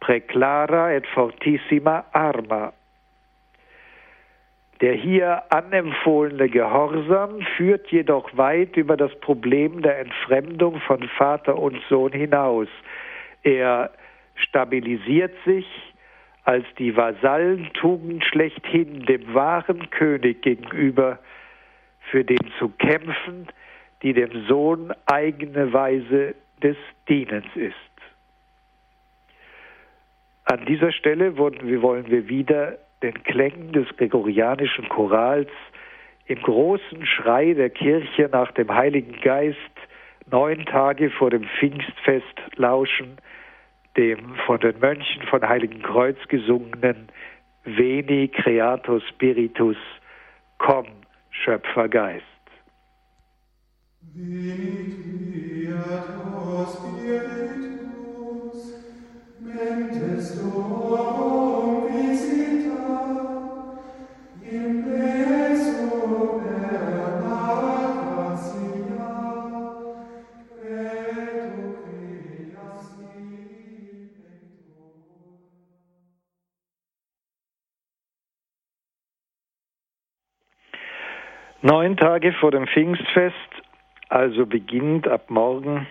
[0.00, 2.72] Preclara et fortissima arma.
[4.80, 11.80] Der hier anempfohlene Gehorsam führt jedoch weit über das Problem der Entfremdung von Vater und
[11.88, 12.68] Sohn hinaus.
[13.42, 13.90] Er
[14.34, 15.66] stabilisiert sich
[16.44, 21.18] als die Vasallentugend schlechthin dem wahren König gegenüber,
[22.10, 23.48] für den zu kämpfen,
[24.02, 26.76] die dem Sohn eigene Weise des
[27.08, 27.74] Dienens ist.
[30.44, 35.50] An dieser Stelle wollen wir wieder den Klängen des gregorianischen Chorals
[36.26, 39.56] im großen Schrei der Kirche nach dem Heiligen Geist
[40.28, 43.18] neun Tage vor dem Pfingstfest lauschen,
[43.96, 47.06] dem von den Mönchen von Heiligen Kreuz gesungenen
[47.64, 49.76] Veni Creator Spiritus,
[50.58, 50.86] komm,
[51.30, 52.24] Schöpfergeist.
[54.14, 55.15] Veni
[81.96, 83.34] Tage vor dem Pfingstfest,
[84.08, 85.86] also beginnt ab morgen,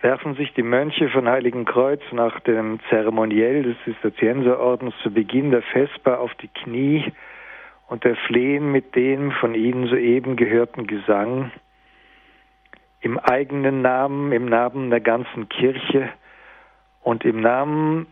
[0.00, 5.62] werfen sich die Mönche von Heiligen Kreuz nach dem Zeremoniell des Zisterzienserordens zu Beginn der
[5.62, 7.12] Vesper auf die Knie
[7.88, 11.52] und erflehen mit dem von ihnen soeben gehörten Gesang
[13.00, 16.08] im eigenen Namen, im Namen der ganzen Kirche
[17.02, 18.06] und im Namen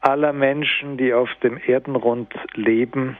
[0.00, 3.16] aller Menschen, die auf dem Erdenrund leben,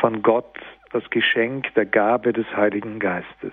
[0.00, 0.58] von Gott
[0.92, 3.52] das Geschenk der Gabe des Heiligen Geistes.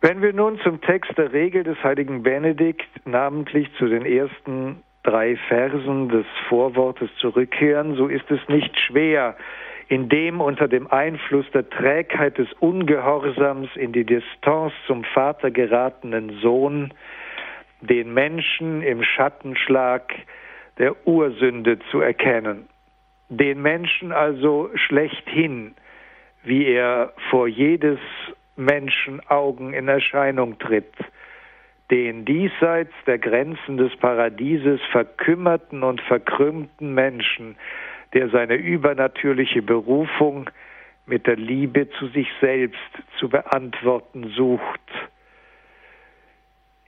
[0.00, 5.36] Wenn wir nun zum Text der Regel des heiligen Benedikt, namentlich zu den ersten drei
[5.48, 9.36] Versen des Vorwortes zurückkehren, so ist es nicht schwer,
[9.88, 16.38] in dem unter dem Einfluss der Trägheit des Ungehorsams in die Distanz zum Vater geratenen
[16.42, 16.92] Sohn
[17.80, 20.14] den Menschen im Schattenschlag
[20.78, 22.68] der Ursünde zu erkennen.
[23.28, 25.74] Den Menschen also schlechthin,
[26.44, 27.98] wie er vor jedes
[28.56, 30.94] Menschen Augen in Erscheinung tritt,
[31.90, 37.56] den diesseits der Grenzen des Paradieses verkümmerten und verkrümmten Menschen,
[38.14, 40.50] der seine übernatürliche Berufung
[41.06, 42.78] mit der Liebe zu sich selbst
[43.18, 44.80] zu beantworten sucht.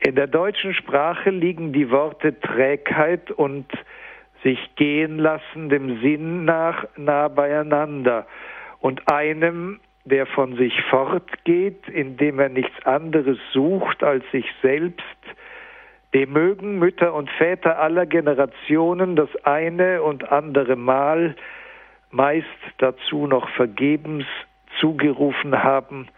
[0.01, 3.67] In der deutschen Sprache liegen die Worte Trägheit und
[4.43, 8.27] sich gehen lassen dem Sinn nach nah beieinander
[8.81, 15.05] und einem, der von sich fortgeht, indem er nichts anderes sucht als sich selbst,
[16.15, 21.37] dem mögen Mütter und Väter aller Generationen das eine und andere Mal
[22.11, 22.47] meist
[22.79, 24.25] dazu noch vergebens
[24.81, 26.09] zugerufen haben,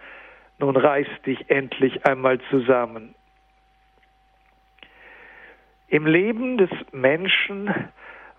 [0.58, 3.14] nun reiß dich endlich einmal zusammen.
[5.88, 7.74] Im Leben des Menschen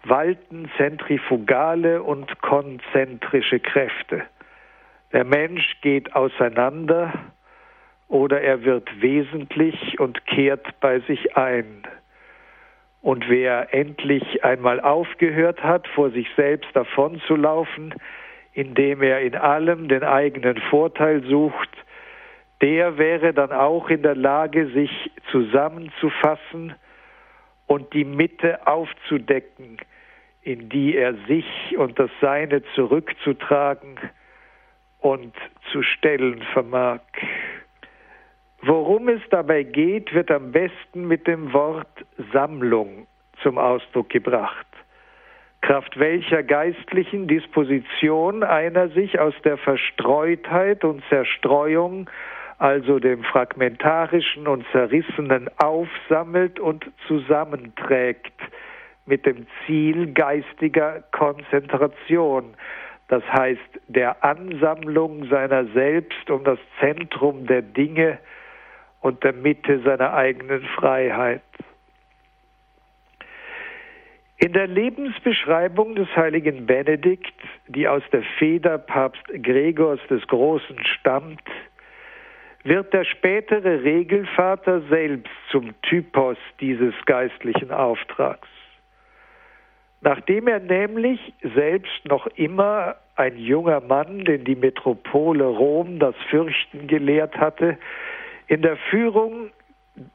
[0.04, 4.24] walten zentrifugale und konzentrische Kräfte.
[5.12, 7.14] Der Mensch geht auseinander
[8.08, 11.84] oder er wird wesentlich und kehrt bei sich ein.
[13.01, 17.93] Und wer endlich einmal aufgehört hat, vor sich selbst davonzulaufen,
[18.54, 21.70] indem er in allem den eigenen Vorteil sucht,
[22.62, 26.74] der wäre dann auch in der Lage, sich zusammenzufassen
[27.68, 29.80] und die Mitte aufzudecken,
[30.44, 33.98] in die er sich und das Seine zurückzutragen
[35.00, 35.34] und
[35.72, 37.02] zu stellen vermag.
[38.62, 43.08] Worum es dabei geht, wird am besten mit dem Wort Sammlung
[43.41, 44.68] zum Ausdruck gebracht.
[45.62, 52.10] Kraft welcher geistlichen Disposition einer sich aus der Verstreutheit und Zerstreuung,
[52.58, 58.34] also dem fragmentarischen und zerrissenen, aufsammelt und zusammenträgt
[59.06, 62.54] mit dem Ziel geistiger Konzentration,
[63.08, 68.20] das heißt der Ansammlung seiner selbst um das Zentrum der Dinge,
[69.04, 71.41] und der Mitte seiner eigenen Freiheit.
[74.38, 77.34] In der Lebensbeschreibung des heiligen Benedikt,
[77.68, 81.43] die aus der Feder Papst Gregors des Großen stammt,
[82.64, 88.47] wird der spätere Regelvater selbst zum Typos dieses geistlichen Auftrags.
[90.04, 96.88] Nachdem er nämlich selbst noch immer ein junger Mann, den die Metropole Rom das Fürchten
[96.88, 97.78] gelehrt hatte,
[98.47, 99.49] in der Führung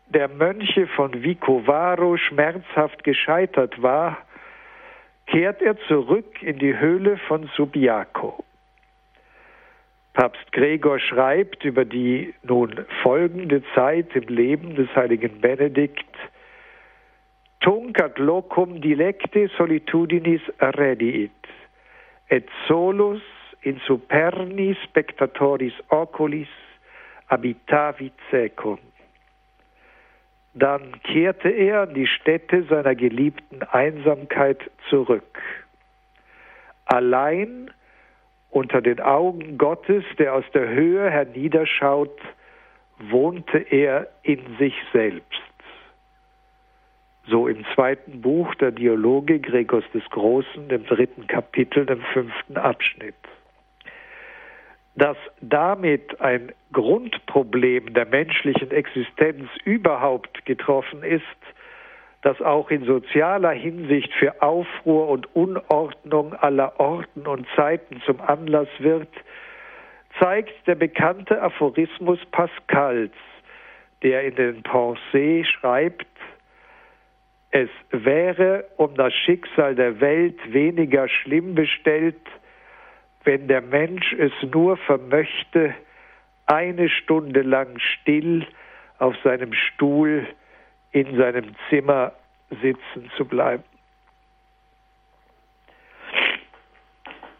[0.09, 4.18] der Mönche von Vicovaro schmerzhaft gescheitert war,
[5.26, 8.45] kehrt er zurück in die Höhle von Subiaco.
[10.12, 16.05] Papst Gregor schreibt über die nun folgende Zeit im Leben des heiligen Benedikt,
[17.61, 21.50] Tunc ad locum dilecte solitudinis rediit,
[22.30, 23.22] et solus
[23.62, 26.52] in superni spectatoris oculis
[27.26, 28.78] habitavit secum.
[30.54, 35.38] Dann kehrte er an die Stätte seiner geliebten Einsamkeit zurück.
[36.86, 37.70] Allein
[38.50, 42.18] unter den Augen Gottes, der aus der Höhe herniederschaut,
[42.98, 45.47] wohnte er in sich selbst.
[47.29, 53.14] So im zweiten Buch der Dialoge Gregors des Großen, dem dritten Kapitel, dem fünften Abschnitt.
[54.95, 61.22] Dass damit ein Grundproblem der menschlichen Existenz überhaupt getroffen ist,
[62.22, 68.68] das auch in sozialer Hinsicht für Aufruhr und Unordnung aller Orten und Zeiten zum Anlass
[68.79, 69.09] wird,
[70.18, 73.12] zeigt der bekannte Aphorismus Pascals,
[74.03, 76.07] der in den Pensées schreibt,
[77.51, 82.20] es wäre um das Schicksal der Welt weniger schlimm bestellt,
[83.24, 85.74] wenn der Mensch es nur vermöchte,
[86.46, 88.46] eine Stunde lang still
[88.99, 90.26] auf seinem Stuhl
[90.92, 92.12] in seinem Zimmer
[92.62, 93.64] sitzen zu bleiben.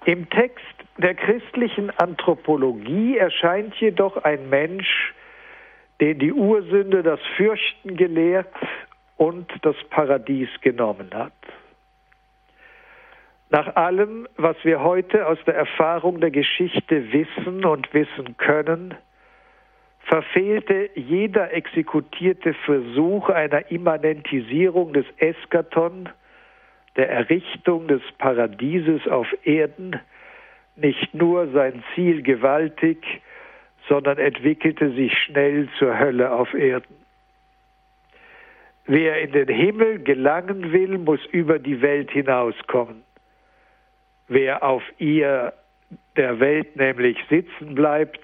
[0.04, 0.64] Im Text
[0.96, 5.14] der christlichen Anthropologie erscheint jedoch ein Mensch,
[6.00, 8.54] den die Ursünde das Fürchten gelehrt
[9.18, 11.32] und das Paradies genommen hat.
[13.50, 18.94] Nach allem, was wir heute aus der Erfahrung der Geschichte wissen und wissen können,
[20.00, 26.08] verfehlte jeder exekutierte Versuch einer Immanentisierung des Eskaton,
[26.96, 30.00] der Errichtung des Paradieses auf Erden,
[30.76, 32.98] nicht nur sein Ziel gewaltig,
[33.88, 36.97] sondern entwickelte sich schnell zur Hölle auf Erden.
[38.91, 43.03] Wer in den Himmel gelangen will, muss über die Welt hinauskommen.
[44.28, 45.53] Wer auf ihr
[46.16, 48.20] der Welt nämlich sitzen bleibt,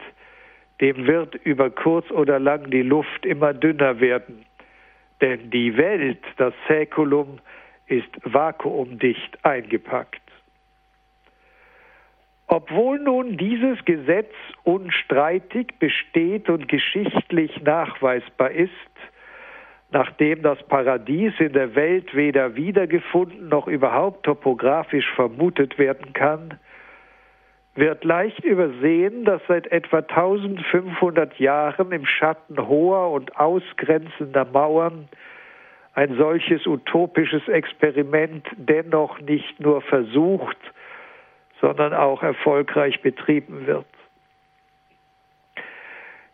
[0.80, 4.46] dem wird über kurz oder lang die Luft immer dünner werden.
[5.20, 7.40] Denn die Welt, das Säkulum,
[7.86, 10.22] ist vakuumdicht eingepackt.
[12.46, 18.70] Obwohl nun dieses Gesetz unstreitig besteht und geschichtlich nachweisbar ist,
[19.94, 26.58] nachdem das Paradies in der Welt weder wiedergefunden noch überhaupt topografisch vermutet werden kann,
[27.76, 35.08] wird leicht übersehen, dass seit etwa 1500 Jahren im Schatten hoher und ausgrenzender Mauern
[35.94, 40.58] ein solches utopisches Experiment dennoch nicht nur versucht,
[41.60, 43.86] sondern auch erfolgreich betrieben wird.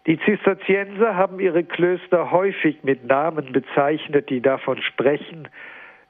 [0.06, 5.48] Die Zisterzienser haben ihre Klöster häufig mit Namen bezeichnet, die davon sprechen,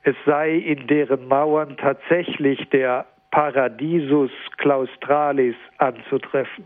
[0.03, 6.65] es sei in deren Mauern tatsächlich der Paradisus Claustralis anzutreffen.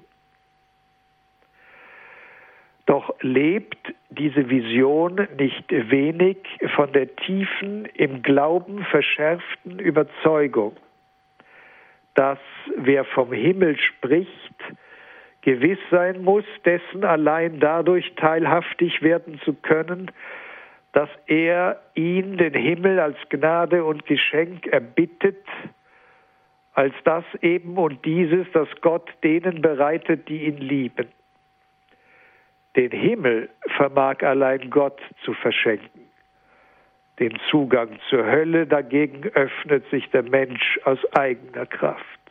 [2.87, 6.37] Doch lebt diese Vision nicht wenig
[6.77, 10.77] von der tiefen, im Glauben verschärften Überzeugung,
[12.15, 12.39] dass
[12.77, 14.31] wer vom Himmel spricht,
[15.45, 20.11] gewiss sein muss, dessen allein dadurch teilhaftig werden zu können,
[20.93, 25.45] dass er ihn, den Himmel, als Gnade und Geschenk erbittet,
[26.73, 31.09] als das eben und dieses, das Gott denen bereitet, die ihn lieben.
[32.75, 36.09] Den Himmel vermag allein Gott zu verschenken.
[37.21, 42.24] Den Zugang zur Hölle dagegen öffnet sich der Mensch aus eigener Kraft.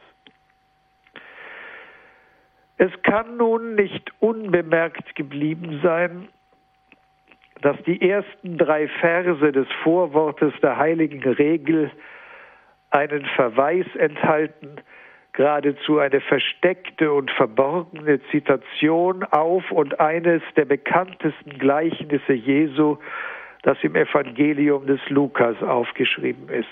[2.78, 6.28] Es kann nun nicht unbemerkt geblieben sein,
[7.62, 11.92] dass die ersten drei Verse des Vorwortes der heiligen Regel
[12.90, 14.76] einen Verweis enthalten,
[15.32, 22.98] geradezu eine versteckte und verborgene Zitation auf und eines der bekanntesten Gleichnisse Jesu
[23.64, 26.68] das im Evangelium des Lukas aufgeschrieben ist.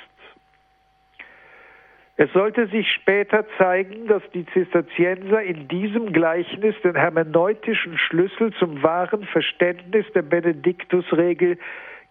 [2.18, 8.84] Es sollte sich später zeigen, dass die Zisterzienser in diesem Gleichnis den hermeneutischen Schlüssel zum
[8.84, 11.57] wahren Verständnis der Benediktusregel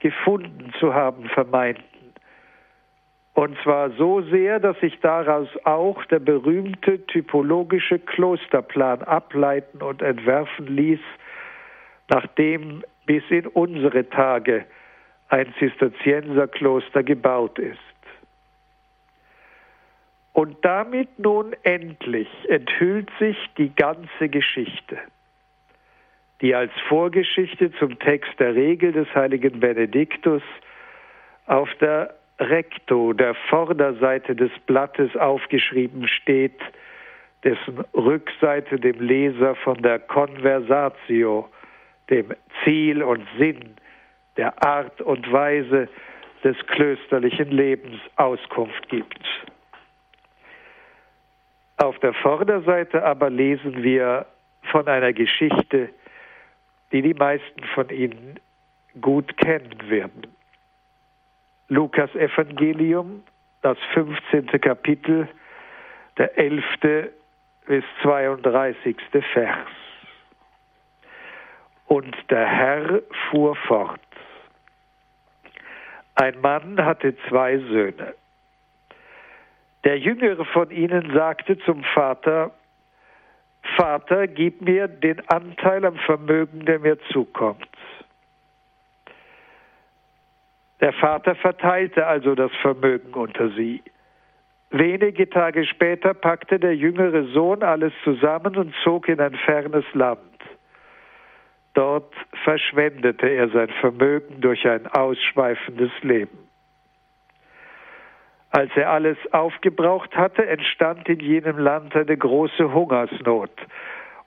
[0.01, 1.85] gefunden zu haben vermeinten.
[3.35, 10.67] Und zwar so sehr, dass sich daraus auch der berühmte typologische Klosterplan ableiten und entwerfen
[10.67, 11.01] ließ,
[12.09, 14.65] nachdem bis in unsere Tage
[15.29, 17.79] ein Zisterzienserkloster gebaut ist.
[20.33, 24.99] Und damit nun endlich enthüllt sich die ganze Geschichte,
[26.41, 30.43] die als Vorgeschichte zum Text der Regel des heiligen Benediktus
[31.47, 36.61] auf der Recto, der Vorderseite des Blattes aufgeschrieben steht,
[37.45, 41.49] dessen Rückseite dem Leser von der Conversatio
[42.09, 43.77] dem Ziel und Sinn,
[44.37, 45.89] der Art und Weise
[46.43, 49.21] des klösterlichen Lebens Auskunft gibt.
[51.81, 54.27] Auf der Vorderseite aber lesen wir
[54.71, 55.89] von einer Geschichte,
[56.93, 58.39] die die meisten von Ihnen
[59.01, 60.27] gut kennen werden.
[61.69, 63.23] Lukas Evangelium,
[63.63, 64.49] das 15.
[64.61, 65.27] Kapitel,
[66.19, 66.65] der 11.
[67.67, 68.97] bis 32.
[69.33, 69.69] Vers.
[71.87, 73.01] Und der Herr
[73.31, 74.01] fuhr fort.
[76.15, 78.15] Ein Mann hatte zwei Söhne.
[79.85, 82.53] Der jüngere von ihnen sagte zum Vater,
[83.77, 87.69] Vater, gib mir den Anteil am Vermögen, der mir zukommt.
[90.81, 93.83] Der Vater verteilte also das Vermögen unter sie.
[94.71, 100.21] Wenige Tage später packte der jüngere Sohn alles zusammen und zog in ein fernes Land.
[101.75, 102.15] Dort
[102.45, 106.50] verschwendete er sein Vermögen durch ein ausschweifendes Leben.
[108.51, 113.53] Als er alles aufgebraucht hatte, entstand in jenem Land eine große Hungersnot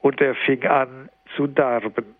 [0.01, 2.15] und er fing an zu darben.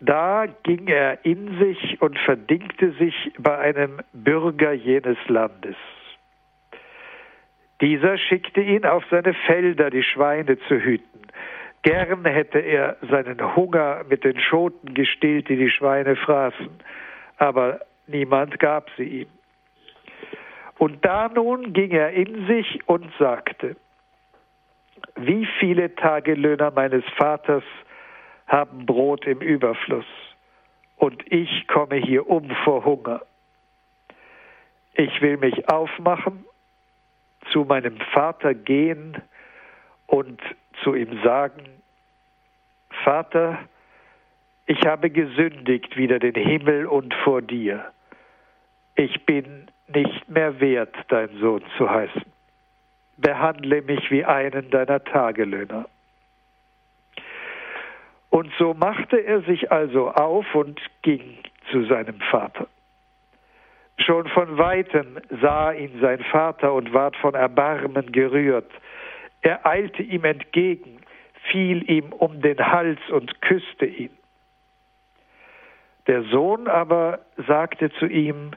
[0.00, 5.76] Da ging er in sich und verdingte sich bei einem Bürger jenes Landes.
[7.82, 11.20] Dieser schickte ihn auf seine Felder, die Schweine zu hüten.
[11.82, 16.68] Gern hätte er seinen Hunger mit den Schoten gestillt, die die Schweine fraßen,
[17.36, 19.28] aber niemand gab sie ihm.
[20.80, 23.76] Und da nun ging er in sich und sagte,
[25.14, 27.62] wie viele Tagelöhner meines Vaters
[28.46, 30.06] haben Brot im Überfluss,
[30.96, 33.20] und ich komme hier um vor Hunger.
[34.94, 36.46] Ich will mich aufmachen,
[37.52, 39.20] zu meinem Vater gehen
[40.06, 40.40] und
[40.82, 41.62] zu ihm sagen,
[43.04, 43.58] Vater,
[44.64, 47.92] ich habe gesündigt wider den Himmel und vor dir.
[48.94, 52.24] Ich bin nicht mehr wert, dein Sohn zu heißen.
[53.16, 55.86] Behandle mich wie einen deiner Tagelöhner.
[58.30, 61.38] Und so machte er sich also auf und ging
[61.70, 62.68] zu seinem Vater.
[63.98, 68.70] Schon von weitem sah ihn sein Vater und ward von Erbarmen gerührt.
[69.42, 71.00] Er eilte ihm entgegen,
[71.50, 74.10] fiel ihm um den Hals und küsste ihn.
[76.06, 78.52] Der Sohn aber sagte zu ihm,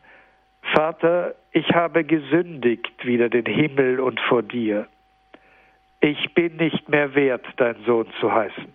[0.71, 4.87] Vater, ich habe gesündigt wider den Himmel und vor dir.
[5.99, 8.73] Ich bin nicht mehr wert, dein Sohn zu heißen.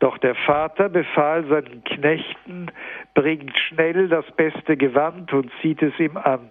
[0.00, 2.70] Doch der Vater befahl seinen Knechten,
[3.14, 6.48] bringt schnell das beste Gewand und zieht es ihm an.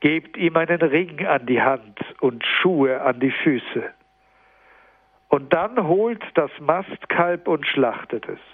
[0.00, 3.90] Gebt ihm einen Ring an die Hand und Schuhe an die Füße.
[5.28, 8.53] Und dann holt das Mastkalb und schlachtet es.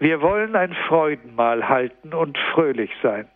[0.00, 3.28] Wir wollen ein Freudenmahl halten und fröhlich sein.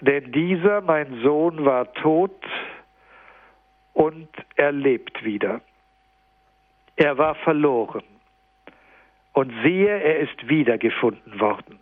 [0.00, 2.42] Denn dieser, mein Sohn, war tot
[3.92, 5.60] und er lebt wieder.
[6.96, 8.04] Er war verloren.
[9.34, 11.78] Und siehe, er ist wiedergefunden worden.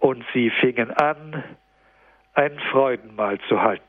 [0.00, 1.44] Und sie fingen an,
[2.34, 3.84] ein Freudenmahl zu halten.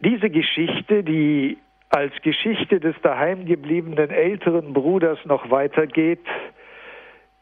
[0.00, 1.56] Diese Geschichte, die
[1.94, 6.26] als Geschichte des daheimgebliebenen älteren Bruders noch weitergeht,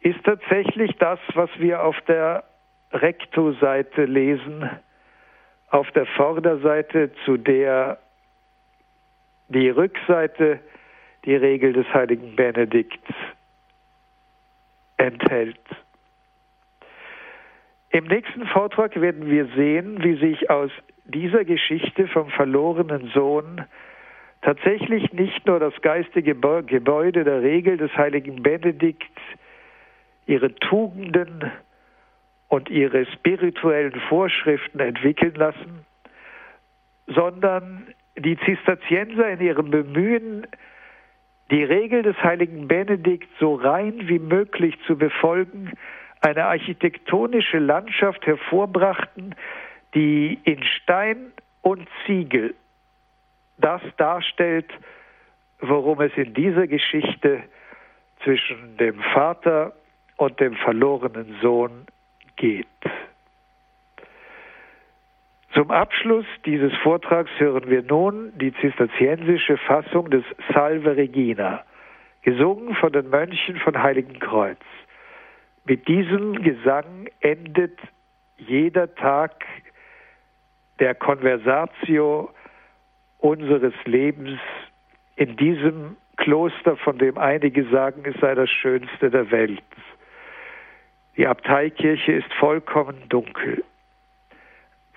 [0.00, 2.44] ist tatsächlich das, was wir auf der
[2.92, 4.68] Recto-Seite lesen,
[5.70, 7.98] auf der Vorderseite, zu der
[9.48, 10.60] die Rückseite
[11.24, 13.14] die Regel des heiligen Benedikts
[14.98, 15.60] enthält.
[17.88, 20.70] Im nächsten Vortrag werden wir sehen, wie sich aus
[21.04, 23.64] dieser Geschichte vom verlorenen Sohn
[24.42, 29.22] tatsächlich nicht nur das geistige Gebäude der Regel des heiligen Benedikts,
[30.26, 31.50] ihre Tugenden
[32.48, 35.86] und ihre spirituellen Vorschriften entwickeln lassen,
[37.06, 37.86] sondern
[38.18, 40.46] die Zisterzienser in ihrem Bemühen,
[41.50, 45.72] die Regel des heiligen Benedikt so rein wie möglich zu befolgen,
[46.20, 49.34] eine architektonische Landschaft hervorbrachten,
[49.94, 51.32] die in Stein
[51.62, 52.54] und Ziegel
[53.62, 54.70] das darstellt,
[55.60, 57.42] worum es in dieser Geschichte
[58.22, 59.72] zwischen dem Vater
[60.16, 61.86] und dem verlorenen Sohn
[62.36, 62.66] geht.
[65.54, 71.62] Zum Abschluss dieses Vortrags hören wir nun die zisterziensische Fassung des Salve Regina,
[72.22, 74.58] gesungen von den Mönchen von Heiligenkreuz.
[75.64, 77.78] Mit diesem Gesang endet
[78.38, 79.44] jeder Tag
[80.80, 82.30] der Conversatio
[83.22, 84.40] unseres Lebens
[85.16, 89.62] in diesem Kloster, von dem einige sagen, es sei das schönste der Welt.
[91.16, 93.64] Die Abteikirche ist vollkommen dunkel.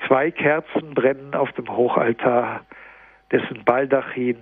[0.08, 2.66] Zwei Kerzen brennen auf dem Hochaltar,
[3.32, 4.38] dessen Baldachin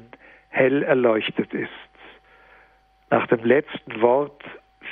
[0.49, 1.69] hell erleuchtet ist.
[3.09, 4.43] Nach dem letzten Wort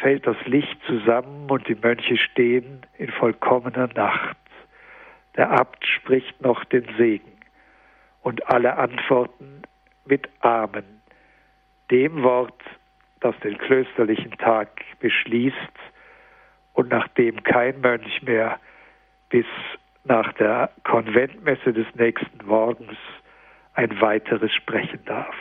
[0.02, 4.38] fällt das Licht zusammen und die Mönche stehen in vollkommener Nacht.
[5.38, 7.31] Der Abt spricht noch den Segen
[8.22, 9.64] und alle antworten
[10.06, 11.02] mit Amen,
[11.90, 12.62] dem Wort,
[13.20, 14.70] das den klösterlichen Tag
[15.00, 15.56] beschließt
[16.74, 18.60] und nach dem kein Mönch mehr
[19.30, 19.46] bis
[20.04, 22.98] nach der Konventmesse des nächsten Morgens
[23.74, 25.36] ein weiteres sprechen darf.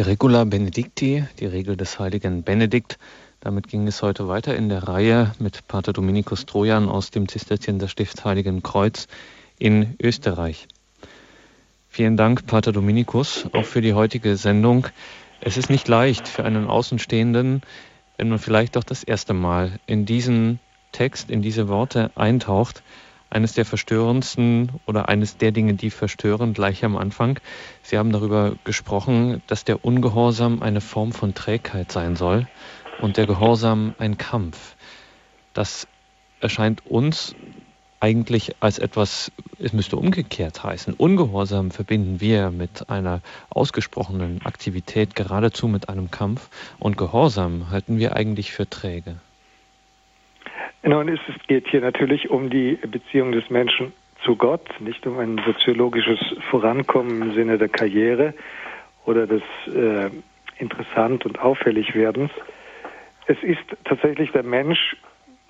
[0.00, 2.98] Die Regula Benedicti, die Regel des heiligen Benedikt.
[3.40, 8.24] Damit ging es heute weiter in der Reihe mit Pater Dominikus Trojan aus dem Zisterzienserstift
[8.24, 9.08] Heiligen Kreuz
[9.58, 10.68] in Österreich.
[11.90, 14.86] Vielen Dank, Pater Dominikus, auch für die heutige Sendung.
[15.42, 17.60] Es ist nicht leicht für einen Außenstehenden,
[18.16, 20.60] wenn man vielleicht doch das erste Mal in diesen
[20.92, 22.82] Text, in diese Worte eintaucht,
[23.30, 27.38] eines der verstörendsten oder eines der Dinge, die verstören, gleich am Anfang.
[27.82, 32.46] Sie haben darüber gesprochen, dass der Ungehorsam eine Form von Trägheit sein soll.
[33.00, 34.76] und der Gehorsam ein Kampf.
[35.54, 35.88] Das
[36.40, 37.34] erscheint uns
[37.98, 40.94] eigentlich als etwas, es müsste umgekehrt heißen.
[40.94, 43.20] Ungehorsam verbinden wir mit einer
[43.50, 46.48] ausgesprochenen Aktivität, geradezu mit einem Kampf.
[46.78, 49.16] Und Gehorsam halten wir eigentlich für träge.
[50.82, 53.92] Nun, es geht hier natürlich um die Beziehung des Menschen
[54.24, 56.18] zu Gott, nicht um ein soziologisches
[56.50, 58.34] Vorankommen im Sinne der Karriere
[59.04, 60.10] oder des äh,
[60.58, 62.30] interessant und auffällig werdens.
[63.26, 64.96] Es ist tatsächlich der Mensch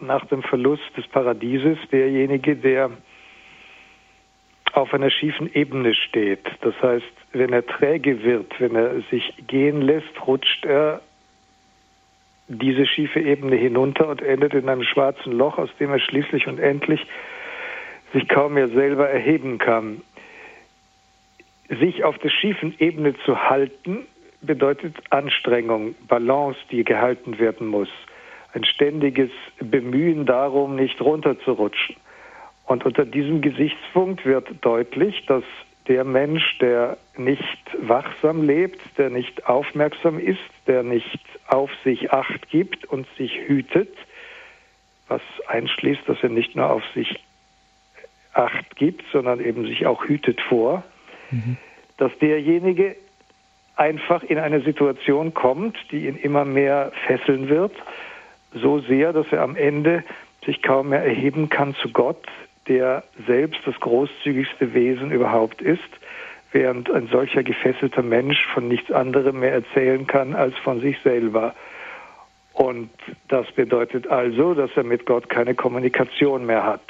[0.00, 2.90] nach dem Verlust des Paradieses derjenige, der
[4.72, 6.46] auf einer schiefen Ebene steht.
[6.60, 11.02] Das heißt, wenn er träge wird, wenn er sich gehen lässt, rutscht er
[12.50, 16.58] diese schiefe Ebene hinunter und endet in einem schwarzen Loch, aus dem er schließlich und
[16.58, 17.06] endlich
[18.12, 20.02] sich kaum mehr selber erheben kann.
[21.68, 24.06] Sich auf der schiefen Ebene zu halten,
[24.42, 27.88] bedeutet Anstrengung, Balance, die gehalten werden muss
[28.52, 29.30] ein ständiges
[29.60, 31.96] Bemühen darum, nicht runterzurutschen.
[32.66, 35.44] Und unter diesem Gesichtspunkt wird deutlich, dass
[35.88, 42.48] der Mensch, der nicht wachsam lebt, der nicht aufmerksam ist, der nicht auf sich acht
[42.50, 43.94] gibt und sich hütet,
[45.08, 47.20] was einschließt, dass er nicht nur auf sich
[48.32, 50.84] acht gibt, sondern eben sich auch hütet vor,
[51.30, 51.56] mhm.
[51.96, 52.96] dass derjenige
[53.76, 57.72] einfach in eine Situation kommt, die ihn immer mehr fesseln wird,
[58.52, 60.04] so sehr, dass er am Ende
[60.44, 62.24] sich kaum mehr erheben kann zu Gott,
[62.68, 65.80] der selbst das großzügigste Wesen überhaupt ist,
[66.52, 71.54] während ein solcher gefesselter Mensch von nichts anderem mehr erzählen kann als von sich selber.
[72.52, 72.90] Und
[73.28, 76.82] das bedeutet also, dass er mit Gott keine Kommunikation mehr hat.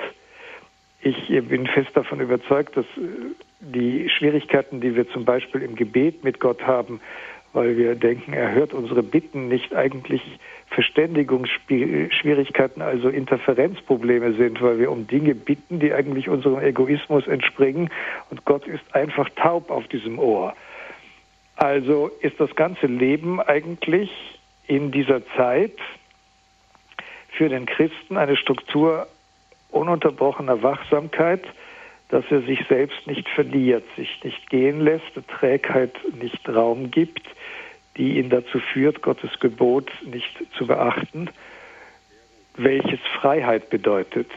[1.02, 2.86] Ich bin fest davon überzeugt, dass
[3.60, 7.00] die Schwierigkeiten, die wir zum Beispiel im Gebet mit Gott haben,
[7.52, 10.22] weil wir denken, er hört unsere Bitten nicht eigentlich
[10.68, 17.90] Verständigungsschwierigkeiten, also Interferenzprobleme sind, weil wir um Dinge bitten, die eigentlich unserem Egoismus entspringen
[18.30, 20.54] und Gott ist einfach taub auf diesem Ohr.
[21.56, 24.10] Also ist das ganze Leben eigentlich
[24.66, 25.76] in dieser Zeit
[27.32, 29.08] für den Christen eine Struktur
[29.70, 31.42] ununterbrochener Wachsamkeit,
[32.08, 37.22] dass er sich selbst nicht verliert, sich nicht gehen lässt, Trägheit nicht Raum gibt,
[38.00, 41.28] die ihn dazu führt, Gottes Gebot nicht zu beachten,
[42.56, 44.30] welches Freiheit bedeutet.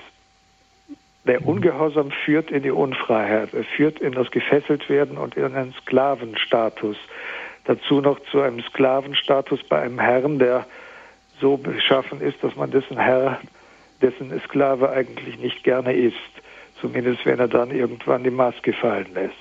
[1.26, 1.47] Der.
[1.47, 6.97] Ungehorsam führt in die Unfreiheit, er führt in das Gefesseltwerden und in einen Sklavenstatus.
[7.64, 10.66] Dazu noch zu einem Sklavenstatus bei einem Herrn, der
[11.39, 13.39] so beschaffen ist, dass man dessen Herr,
[14.01, 16.18] dessen Sklave eigentlich nicht gerne ist,
[16.82, 19.34] zumindest wenn er dann irgendwann die Maske fallen lässt.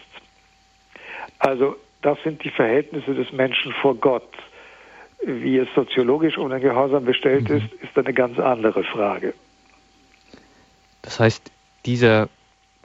[1.41, 4.29] Also das sind die Verhältnisse des Menschen vor Gott.
[5.25, 7.59] Wie es soziologisch um den Gehorsam bestellt mhm.
[7.59, 9.35] ist, ist eine ganz andere Frage.
[11.03, 11.51] Das heißt,
[11.87, 12.29] dieser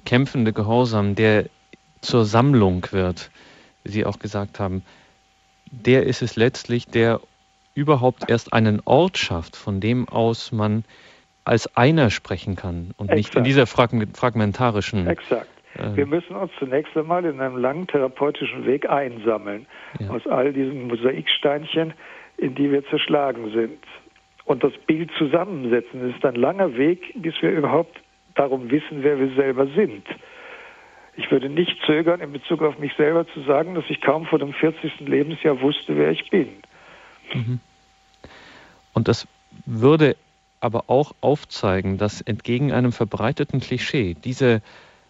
[0.06, 1.46] kämpfende Gehorsam, der
[2.02, 3.32] zur Sammlung wird,
[3.84, 4.84] wie Sie auch gesagt haben,
[5.72, 7.20] der ist es letztlich, der
[7.74, 10.84] überhaupt erst einen Ort schafft, von dem aus man
[11.44, 13.18] als einer sprechen kann und Exakt.
[13.18, 15.48] nicht in dieser fragmentarischen Exakt.
[15.96, 19.68] Wir müssen uns zunächst einmal in einem langen therapeutischen Weg einsammeln
[20.00, 20.10] ja.
[20.10, 21.94] aus all diesen Mosaiksteinchen,
[22.38, 23.84] in die wir zerschlagen sind.
[24.46, 28.00] Und das Bild zusammensetzen ist ein langer Weg, bis wir überhaupt
[28.36, 30.06] darum wissen, wer wir selber sind.
[31.18, 34.40] Ich würde nicht zögern, in Bezug auf mich selber zu sagen, dass ich kaum vor
[34.40, 35.00] dem 40.
[35.02, 36.50] Lebensjahr wusste, wer ich bin.
[37.34, 37.60] Mhm.
[38.94, 39.28] Und das
[39.66, 40.16] würde
[40.60, 44.62] aber auch aufzeigen, dass entgegen einem verbreiteten Klischee diese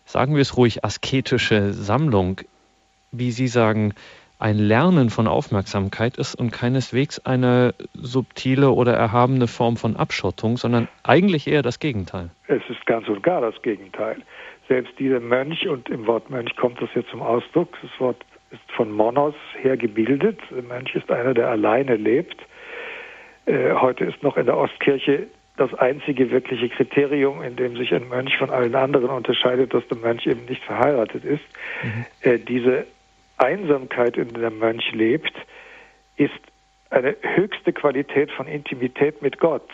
[0.08, 2.42] sagen wir es ruhig, asketische Sammlung,
[3.12, 3.94] wie Sie sagen,
[4.40, 10.88] ein Lernen von Aufmerksamkeit ist und keineswegs eine subtile oder erhabene Form von Abschottung, sondern
[11.04, 12.30] eigentlich eher das Gegenteil.
[12.48, 14.18] Es ist ganz und gar das Gegenteil.
[14.68, 18.62] Selbst dieser Mönch, und im Wort Mönch kommt das ja zum Ausdruck, das Wort ist
[18.76, 20.40] von Monos her gebildet.
[20.52, 22.38] Der Mönch ist einer, der alleine lebt.
[23.46, 25.28] Äh, heute ist noch in der Ostkirche
[25.58, 29.98] das einzige wirkliche Kriterium, in dem sich ein Mönch von allen anderen unterscheidet, dass der
[29.98, 31.44] Mönch eben nicht verheiratet ist.
[31.84, 32.06] Mhm.
[32.22, 32.86] Äh, diese
[33.38, 35.34] Einsamkeit, in der der Mönch lebt,
[36.16, 36.32] ist
[36.90, 39.68] eine höchste Qualität von Intimität mit Gott.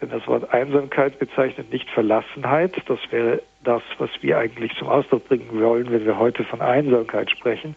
[0.00, 2.74] Denn das Wort Einsamkeit bezeichnet nicht Verlassenheit.
[2.86, 7.30] Das wäre das, was wir eigentlich zum Ausdruck bringen wollen, wenn wir heute von Einsamkeit
[7.30, 7.76] sprechen.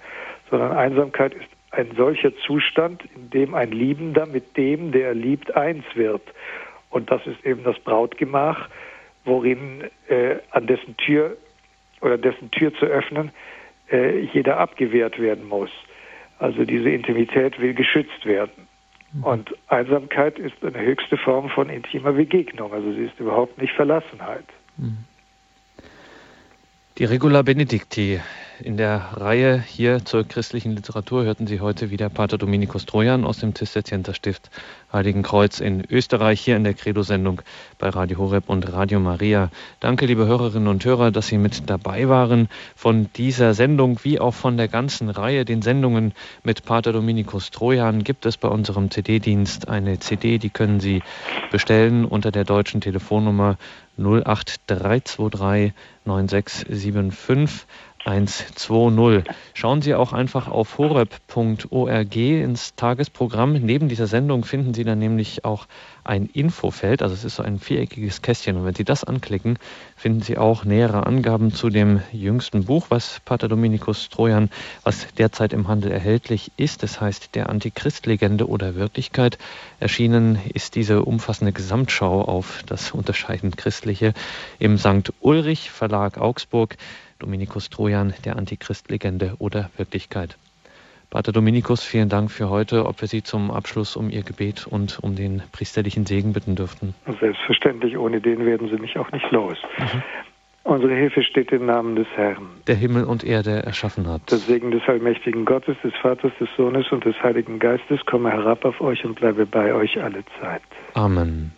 [0.49, 5.55] Sondern Einsamkeit ist ein solcher Zustand, in dem ein Liebender mit dem, der er liebt,
[5.55, 6.23] eins wird.
[6.89, 8.69] Und das ist eben das Brautgemach,
[9.25, 11.37] worin äh, an dessen Tür
[12.01, 13.31] oder dessen Tür zu öffnen
[13.91, 15.71] äh, jeder abgewehrt werden muss.
[16.39, 18.67] Also diese Intimität will geschützt werden.
[19.13, 19.23] Mhm.
[19.23, 22.73] Und Einsamkeit ist eine höchste Form von intimer Begegnung.
[22.73, 24.45] Also sie ist überhaupt nicht Verlassenheit.
[24.77, 24.97] Mhm.
[26.97, 28.21] Die Regula Benedicti.
[28.61, 33.39] In der Reihe hier zur christlichen Literatur hörten Sie heute wieder Pater Dominikus Trojan aus
[33.39, 34.49] dem Zisterzienserstift
[34.93, 37.41] Heiligenkreuz in Österreich hier in der Credo-Sendung
[37.79, 39.49] bei Radio Horeb und Radio Maria.
[39.81, 44.33] Danke, liebe Hörerinnen und Hörer, dass Sie mit dabei waren von dieser Sendung wie auch
[44.33, 45.43] von der ganzen Reihe.
[45.43, 50.79] Den Sendungen mit Pater Dominikus Trojan gibt es bei unserem CD-Dienst eine CD, die können
[50.79, 51.03] Sie
[51.51, 53.57] bestellen unter der deutschen Telefonnummer
[53.97, 55.73] 08323
[56.03, 57.65] 9675
[58.05, 59.23] 120.
[59.55, 63.53] Schauen Sie auch einfach auf horeb.org ins Tagesprogramm.
[63.53, 65.67] Neben dieser Sendung finden Sie dann nämlich auch
[66.03, 68.57] ein Infofeld, also es ist so ein viereckiges Kästchen.
[68.57, 69.57] Und wenn Sie das anklicken,
[69.97, 74.51] finden Sie auch nähere Angaben zu dem jüngsten Buch, was Pater Dominikus Trojan,
[74.83, 76.83] was derzeit im Handel erhältlich ist.
[76.83, 79.39] Das heißt der Antichrist-Legende oder Wirklichkeit.
[79.79, 84.13] Erschienen ist diese umfassende Gesamtschau auf das unterscheidend Christliche
[84.59, 85.11] im St.
[85.21, 86.77] Ulrich Verlag Augsburg.
[87.19, 90.37] Dominikus Trojan, der Antichrist-Legende oder Wirklichkeit.
[91.09, 92.85] Pater Dominikus, vielen Dank für heute.
[92.85, 96.93] Ob wir Sie zum Abschluss um Ihr Gebet und um den priesterlichen Segen bitten dürften?
[97.19, 99.57] Selbstverständlich, ohne den werden Sie mich auch nicht los.
[99.77, 100.03] Mhm.
[100.65, 102.49] Unsere Hilfe steht im Namen des Herrn.
[102.65, 104.29] Der Himmel und Erde erschaffen hat.
[104.31, 108.65] Der Segen des allmächtigen Gottes, des Vaters, des Sohnes und des Heiligen Geistes komme herab
[108.65, 110.63] auf euch und bleibe bei euch alle Zeit.
[110.95, 111.53] Amen.